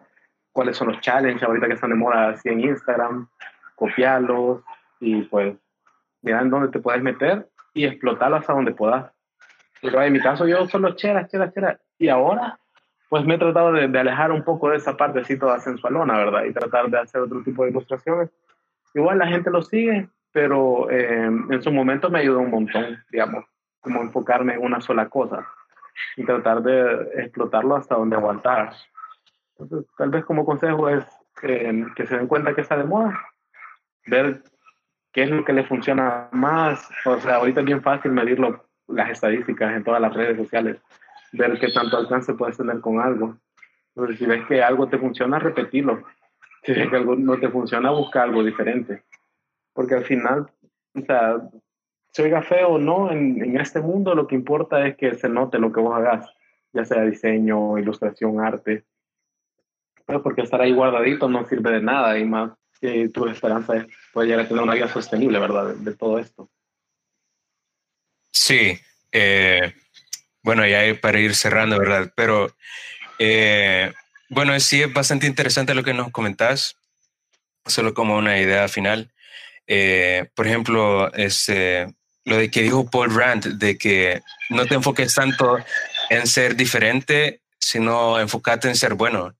cuáles 0.51 0.77
son 0.77 0.89
los 0.89 0.99
challenges 1.01 1.43
ahorita 1.43 1.67
que 1.67 1.73
están 1.73 1.91
de 1.91 1.95
moda 1.95 2.29
así 2.29 2.49
en 2.49 2.61
Instagram, 2.61 3.27
copiarlos 3.75 4.61
y 4.99 5.23
pues 5.23 5.55
mira 6.21 6.41
en 6.41 6.49
dónde 6.49 6.69
te 6.69 6.79
puedes 6.79 7.01
meter 7.01 7.47
y 7.73 7.85
explotarlo 7.85 8.37
hasta 8.37 8.53
donde 8.53 8.73
puedas. 8.73 9.11
Pero 9.81 10.01
en 10.01 10.13
mi 10.13 10.19
caso 10.19 10.47
yo 10.47 10.67
solo 10.67 10.95
cheras, 10.95 11.29
cheras, 11.29 11.53
cheras. 11.53 11.79
Y 11.97 12.09
ahora, 12.09 12.59
pues 13.07 13.25
me 13.25 13.35
he 13.35 13.37
tratado 13.37 13.71
de, 13.71 13.85
alejar 13.99 14.31
un 14.31 14.43
poco 14.43 14.69
de 14.69 14.77
esa 14.77 14.97
parte 14.97 15.19
así 15.21 15.37
toda 15.37 15.59
sensualona, 15.59 16.17
¿verdad? 16.17 16.43
Y 16.43 16.53
tratar 16.53 16.89
de 16.89 16.99
hacer 16.99 17.21
otro 17.21 17.41
tipo 17.43 17.63
de 17.63 17.71
ilustraciones. 17.71 18.29
Igual 18.93 19.19
la 19.19 19.27
gente 19.27 19.49
lo 19.49 19.61
sigue, 19.61 20.09
pero 20.31 20.89
eh, 20.89 21.25
en 21.25 21.63
su 21.63 21.71
momento 21.71 22.09
me 22.09 22.19
ayudó 22.19 22.39
un 22.39 22.51
montón, 22.51 22.97
digamos, 23.11 23.45
como 23.79 24.01
enfocarme 24.01 24.55
en 24.55 24.63
una 24.63 24.81
sola 24.81 25.07
cosa 25.07 25.47
y 26.17 26.25
tratar 26.25 26.61
de 26.61 27.09
explotarlo 27.23 27.75
hasta 27.75 27.95
donde 27.95 28.15
aguantar. 28.15 28.73
Entonces, 29.59 29.91
tal 29.97 30.09
vez 30.09 30.23
como 30.25 30.45
consejo 30.45 30.89
es 30.89 31.05
eh, 31.43 31.85
que 31.95 32.05
se 32.07 32.17
den 32.17 32.27
cuenta 32.27 32.55
que 32.55 32.61
está 32.61 32.77
de 32.77 32.85
moda, 32.85 33.19
ver 34.07 34.41
qué 35.11 35.23
es 35.23 35.29
lo 35.29 35.43
que 35.43 35.53
le 35.53 35.65
funciona 35.65 36.29
más. 36.31 36.89
O 37.05 37.19
sea, 37.19 37.35
ahorita 37.35 37.59
es 37.59 37.65
bien 37.65 37.81
fácil 37.81 38.11
medirlo 38.11 38.65
las 38.87 39.09
estadísticas 39.09 39.75
en 39.75 39.83
todas 39.83 40.01
las 40.01 40.13
redes 40.13 40.37
sociales, 40.37 40.77
ver 41.33 41.59
qué 41.59 41.71
tanto 41.71 41.97
alcance 41.97 42.33
puedes 42.33 42.57
tener 42.57 42.79
con 42.79 42.99
algo. 42.99 43.37
Entonces, 43.95 44.17
si 44.17 44.25
ves 44.25 44.45
que 44.47 44.63
algo 44.63 44.87
te 44.87 44.97
funciona, 44.97 45.39
repetirlo. 45.39 46.03
Si 46.63 46.73
ves 46.73 46.89
que 46.89 46.95
algo 46.95 47.15
no 47.15 47.37
te 47.37 47.49
funciona, 47.49 47.91
busca 47.91 48.23
algo 48.23 48.43
diferente. 48.43 49.03
Porque 49.73 49.95
al 49.95 50.05
final, 50.05 50.49
o 50.95 51.01
sea, 51.01 51.37
se 52.11 52.23
oiga 52.23 52.41
feo 52.41 52.69
o 52.69 52.77
no, 52.77 53.11
en, 53.11 53.43
en 53.43 53.59
este 53.59 53.81
mundo 53.81 54.15
lo 54.15 54.25
que 54.27 54.35
importa 54.35 54.87
es 54.87 54.95
que 54.95 55.13
se 55.15 55.29
note 55.29 55.59
lo 55.59 55.71
que 55.71 55.81
vos 55.81 55.95
hagas, 55.95 56.33
ya 56.73 56.85
sea 56.85 57.03
diseño, 57.03 57.77
ilustración, 57.77 58.39
arte. 58.39 58.85
Pero 60.09 60.23
porque 60.23 60.41
estar 60.41 60.59
ahí 60.59 60.73
guardadito 60.73 61.29
no 61.29 61.47
sirve 61.47 61.73
de 61.73 61.81
nada 61.81 62.17
y 62.17 62.25
más 62.25 62.49
que 62.81 63.09
tu 63.09 63.27
esperanza 63.27 63.77
es 63.77 63.85
poder 64.11 64.29
llegar 64.29 64.45
a 64.45 64.47
tener 64.47 64.63
una 64.63 64.73
vida 64.73 64.91
sostenible, 64.91 65.37
¿verdad? 65.37 65.75
de 65.75 65.95
todo 65.95 66.17
esto. 66.17 66.49
Sí, 68.33 68.79
eh, 69.11 69.71
bueno, 70.41 70.65
ya 70.65 70.79
para 70.99 71.19
ir 71.19 71.35
cerrando, 71.35 71.77
¿verdad? 71.77 72.11
Pero 72.15 72.55
eh, 73.19 73.93
bueno, 74.29 74.59
sí 74.59 74.81
es 74.81 74.91
bastante 74.91 75.27
interesante 75.27 75.75
lo 75.75 75.83
que 75.83 75.93
nos 75.93 76.09
comentás, 76.09 76.75
solo 77.67 77.93
como 77.93 78.17
una 78.17 78.39
idea 78.39 78.67
final. 78.67 79.11
Eh, 79.67 80.27
por 80.33 80.47
ejemplo, 80.47 81.13
este, 81.13 81.93
lo 82.25 82.37
de 82.37 82.49
que 82.49 82.63
dijo 82.63 82.89
Paul 82.89 83.13
Rand, 83.13 83.59
de 83.59 83.77
que 83.77 84.23
no 84.49 84.65
te 84.65 84.73
enfoques 84.73 85.13
tanto 85.13 85.59
en 86.09 86.25
ser 86.25 86.55
diferente, 86.55 87.41
sino 87.59 88.19
enfocarte 88.19 88.69
en 88.69 88.75
ser 88.75 88.95
bueno. 88.95 89.35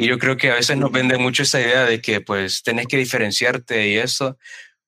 Y 0.00 0.06
yo 0.06 0.16
creo 0.20 0.36
que 0.36 0.52
a 0.52 0.54
veces 0.54 0.76
nos 0.76 0.92
vende 0.92 1.18
mucho 1.18 1.42
esa 1.42 1.60
idea 1.60 1.84
de 1.84 2.00
que 2.00 2.20
pues 2.20 2.62
tenés 2.62 2.86
que 2.86 2.96
diferenciarte 2.96 3.88
y 3.88 3.96
eso, 3.96 4.38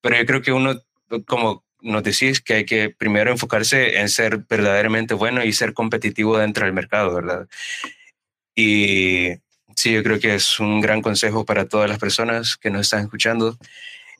pero 0.00 0.16
yo 0.16 0.24
creo 0.24 0.40
que 0.40 0.52
uno 0.52 0.80
como 1.26 1.64
nos 1.80 2.04
decís 2.04 2.40
que 2.40 2.54
hay 2.54 2.64
que 2.64 2.90
primero 2.90 3.32
enfocarse 3.32 3.98
en 3.98 4.08
ser 4.08 4.44
verdaderamente 4.48 5.14
bueno 5.14 5.42
y 5.42 5.52
ser 5.52 5.74
competitivo 5.74 6.38
dentro 6.38 6.64
del 6.64 6.74
mercado, 6.74 7.12
¿verdad? 7.12 7.48
Y 8.54 9.30
sí, 9.74 9.90
yo 9.94 10.04
creo 10.04 10.20
que 10.20 10.36
es 10.36 10.60
un 10.60 10.80
gran 10.80 11.02
consejo 11.02 11.44
para 11.44 11.66
todas 11.66 11.90
las 11.90 11.98
personas 11.98 12.56
que 12.56 12.70
nos 12.70 12.82
están 12.82 13.02
escuchando. 13.02 13.58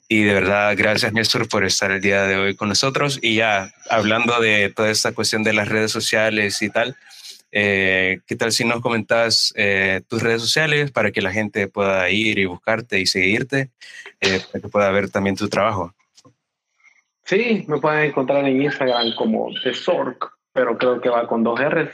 Y 0.09 0.23
de 0.23 0.33
verdad, 0.33 0.75
gracias 0.75 1.13
Néstor 1.13 1.47
por 1.47 1.63
estar 1.63 1.89
el 1.91 2.01
día 2.01 2.23
de 2.23 2.35
hoy 2.35 2.55
con 2.57 2.67
nosotros. 2.67 3.17
Y 3.21 3.35
ya 3.35 3.73
hablando 3.89 4.41
de 4.41 4.73
toda 4.75 4.91
esta 4.91 5.13
cuestión 5.13 5.43
de 5.43 5.53
las 5.53 5.69
redes 5.69 5.91
sociales 5.91 6.61
y 6.61 6.69
tal, 6.69 6.97
eh, 7.51 8.19
¿qué 8.25 8.35
tal 8.35 8.51
si 8.51 8.65
nos 8.65 8.81
comentas 8.81 9.53
eh, 9.55 10.01
tus 10.07 10.23
redes 10.23 10.41
sociales 10.41 10.91
para 10.91 11.11
que 11.11 11.21
la 11.21 11.31
gente 11.31 11.67
pueda 11.67 12.09
ir 12.09 12.39
y 12.39 12.45
buscarte 12.45 12.99
y 12.99 13.05
seguirte, 13.05 13.69
eh, 14.19 14.39
para 14.51 14.61
que 14.61 14.69
pueda 14.69 14.91
ver 14.91 15.09
también 15.09 15.35
tu 15.35 15.49
trabajo? 15.49 15.93
Sí, 17.23 17.65
me 17.67 17.79
pueden 17.79 18.09
encontrar 18.09 18.45
en 18.45 18.61
Instagram 18.61 19.15
como 19.15 19.49
The 19.63 19.73
Sork, 19.73 20.31
pero 20.53 20.77
creo 20.77 20.99
que 20.99 21.09
va 21.09 21.27
con 21.27 21.43
dos 21.43 21.59
R's. 21.59 21.89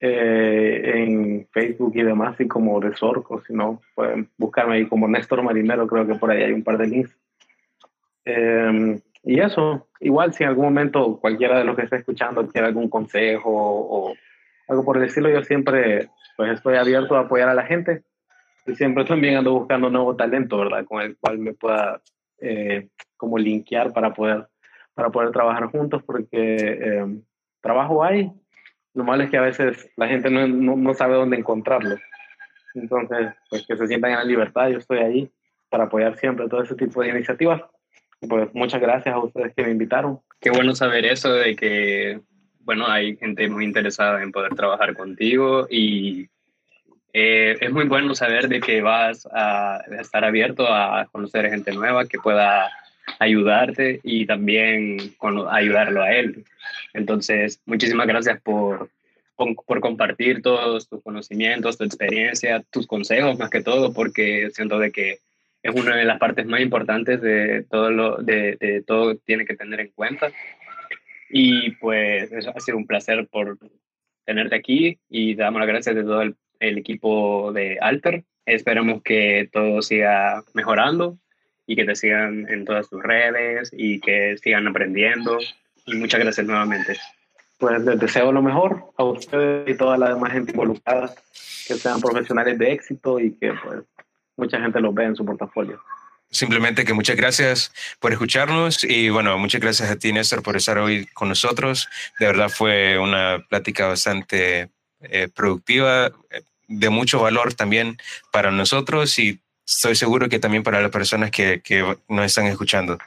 Eh, 0.00 0.92
en 0.94 1.48
Facebook 1.50 1.92
y 1.96 2.02
demás, 2.02 2.40
y 2.40 2.46
como 2.46 2.78
The 2.78 2.94
Sork, 2.94 3.28
o 3.32 3.42
si 3.42 3.52
no, 3.52 3.80
pueden 3.96 4.30
buscarme 4.38 4.76
ahí 4.76 4.86
como 4.86 5.08
Néstor 5.08 5.42
Marinero, 5.42 5.88
creo 5.88 6.06
que 6.06 6.14
por 6.14 6.30
ahí 6.30 6.44
hay 6.44 6.52
un 6.52 6.62
par 6.62 6.78
de 6.78 6.86
links. 6.86 7.16
Em, 8.24 9.00
y 9.24 9.40
eso, 9.40 9.88
igual 9.98 10.32
si 10.32 10.44
en 10.44 10.50
algún 10.50 10.66
momento 10.66 11.18
cualquiera 11.20 11.58
de 11.58 11.64
los 11.64 11.74
que 11.74 11.82
está 11.82 11.96
escuchando 11.96 12.46
quiere 12.46 12.68
algún 12.68 12.88
consejo 12.88 13.50
o 13.50 14.14
algo 14.68 14.84
por 14.84 14.98
decirlo, 15.00 15.30
yo 15.30 15.42
siempre 15.42 16.08
pues 16.36 16.52
estoy 16.52 16.76
abierto 16.76 17.16
a 17.16 17.20
apoyar 17.20 17.48
a 17.48 17.54
la 17.54 17.66
gente 17.66 18.04
y 18.66 18.74
siempre 18.74 19.04
también 19.04 19.36
ando 19.36 19.52
buscando 19.52 19.90
nuevo 19.90 20.14
talento, 20.14 20.58
¿verdad? 20.58 20.84
Con 20.84 21.02
el 21.02 21.16
cual 21.16 21.38
me 21.38 21.54
pueda 21.54 22.00
eh, 22.40 22.88
como 23.16 23.38
linkear 23.38 23.92
para 23.92 24.12
poder, 24.12 24.46
para 24.94 25.10
poder 25.10 25.32
trabajar 25.32 25.66
juntos, 25.66 26.02
porque 26.04 26.28
eh, 26.56 27.06
trabajo 27.60 28.04
hay, 28.04 28.30
lo 28.94 29.04
malo 29.04 29.24
es 29.24 29.30
que 29.30 29.38
a 29.38 29.42
veces 29.42 29.90
la 29.96 30.08
gente 30.08 30.30
no, 30.30 30.46
no, 30.46 30.94
sabe 30.94 31.14
dónde 31.14 31.36
encontrarlo. 31.36 31.96
Entonces, 32.74 33.34
pues 33.50 33.66
que 33.66 33.76
se 33.76 33.86
sientan 33.86 34.12
en 34.12 34.18
la 34.18 34.24
libertad, 34.24 34.68
yo 34.68 34.78
estoy 34.78 34.98
ahí 34.98 35.30
para 35.70 35.84
apoyar 35.84 36.16
siempre 36.16 36.48
todo 36.48 36.62
ese 36.62 36.74
tipo 36.74 37.02
de 37.02 37.08
iniciativas. 37.08 37.62
Pues 38.28 38.52
muchas 38.54 38.80
gracias 38.80 39.14
a 39.14 39.18
ustedes 39.18 39.54
que 39.54 39.62
me 39.62 39.70
invitaron. 39.70 40.20
Qué 40.40 40.50
bueno 40.50 40.74
saber 40.74 41.04
eso 41.04 41.32
de 41.32 41.54
que, 41.56 42.20
bueno, 42.68 42.86
hay 42.86 43.16
gente 43.16 43.48
muy 43.48 43.64
interesada 43.64 44.22
en 44.22 44.30
poder 44.30 44.54
trabajar 44.54 44.92
contigo 44.92 45.66
y 45.70 46.28
eh, 47.14 47.56
es 47.58 47.72
muy 47.72 47.86
bueno 47.86 48.14
saber 48.14 48.46
de 48.46 48.60
que 48.60 48.82
vas 48.82 49.26
a 49.32 49.80
estar 49.98 50.22
abierto 50.22 50.66
a 50.70 51.06
conocer 51.10 51.48
gente 51.48 51.72
nueva 51.72 52.04
que 52.04 52.18
pueda 52.18 52.70
ayudarte 53.20 54.00
y 54.02 54.26
también 54.26 55.14
con, 55.16 55.48
ayudarlo 55.48 56.02
a 56.02 56.12
él. 56.12 56.44
Entonces, 56.92 57.58
muchísimas 57.64 58.06
gracias 58.06 58.38
por, 58.42 58.90
por, 59.34 59.80
compartir 59.80 60.42
todos 60.42 60.90
tus 60.90 61.02
conocimientos, 61.02 61.78
tu 61.78 61.84
experiencia, 61.84 62.62
tus 62.70 62.86
consejos 62.86 63.38
más 63.38 63.48
que 63.48 63.62
todo, 63.62 63.94
porque 63.94 64.50
siento 64.52 64.78
de 64.78 64.92
que 64.92 65.20
es 65.62 65.74
una 65.74 65.96
de 65.96 66.04
las 66.04 66.18
partes 66.18 66.44
más 66.44 66.60
importantes 66.60 67.22
de 67.22 67.62
todo 67.62 67.90
lo 67.90 68.16
de, 68.18 68.56
de 68.60 68.82
todo 68.82 69.16
tiene 69.16 69.46
que 69.46 69.56
tener 69.56 69.80
en 69.80 69.88
cuenta. 69.88 70.30
Y 71.30 71.72
pues 71.72 72.30
ha 72.32 72.60
sido 72.60 72.78
un 72.78 72.86
placer 72.86 73.26
por 73.28 73.58
tenerte 74.24 74.56
aquí 74.56 74.98
y 75.08 75.34
damos 75.34 75.60
las 75.60 75.68
gracias 75.68 75.94
de 75.94 76.02
todo 76.02 76.22
el, 76.22 76.36
el 76.60 76.78
equipo 76.78 77.52
de 77.52 77.78
Alter. 77.80 78.24
Esperamos 78.46 79.02
que 79.02 79.48
todo 79.52 79.82
siga 79.82 80.42
mejorando 80.54 81.18
y 81.66 81.76
que 81.76 81.84
te 81.84 81.94
sigan 81.94 82.46
en 82.48 82.64
todas 82.64 82.88
tus 82.88 83.02
redes 83.02 83.70
y 83.76 84.00
que 84.00 84.36
sigan 84.38 84.66
aprendiendo. 84.66 85.38
Y 85.86 85.96
muchas 85.96 86.20
gracias 86.20 86.46
nuevamente. 86.46 86.96
Pues 87.58 87.82
les 87.82 87.98
deseo 87.98 88.32
lo 88.32 88.40
mejor 88.40 88.84
a 88.96 89.04
ustedes 89.04 89.68
y 89.68 89.76
toda 89.76 89.98
la 89.98 90.14
demás 90.14 90.32
gente 90.32 90.52
involucrada, 90.52 91.12
que 91.66 91.74
sean 91.74 92.00
profesionales 92.00 92.58
de 92.58 92.72
éxito 92.72 93.20
y 93.20 93.32
que 93.32 93.52
pues 93.52 93.82
mucha 94.36 94.60
gente 94.60 94.80
los 94.80 94.94
vea 94.94 95.08
en 95.08 95.16
su 95.16 95.24
portafolio. 95.24 95.80
Simplemente 96.30 96.84
que 96.84 96.92
muchas 96.92 97.16
gracias 97.16 97.72
por 98.00 98.12
escucharnos 98.12 98.84
y 98.84 99.08
bueno, 99.08 99.38
muchas 99.38 99.62
gracias 99.62 99.90
a 99.90 99.96
ti 99.96 100.12
Néstor 100.12 100.42
por 100.42 100.56
estar 100.56 100.76
hoy 100.78 101.06
con 101.14 101.28
nosotros. 101.28 101.88
De 102.18 102.26
verdad 102.26 102.50
fue 102.50 102.98
una 102.98 103.44
plática 103.48 103.86
bastante 103.86 104.68
eh, 105.00 105.28
productiva, 105.34 106.12
eh, 106.30 106.42
de 106.66 106.90
mucho 106.90 107.20
valor 107.20 107.54
también 107.54 107.96
para 108.30 108.50
nosotros 108.50 109.18
y 109.18 109.40
estoy 109.66 109.96
seguro 109.96 110.28
que 110.28 110.38
también 110.38 110.62
para 110.62 110.82
las 110.82 110.90
personas 110.90 111.30
que, 111.30 111.62
que 111.62 111.96
nos 112.08 112.26
están 112.26 112.46
escuchando. 112.46 112.98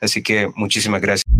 Así 0.00 0.22
que 0.22 0.48
muchísimas 0.54 1.00
gracias. 1.00 1.39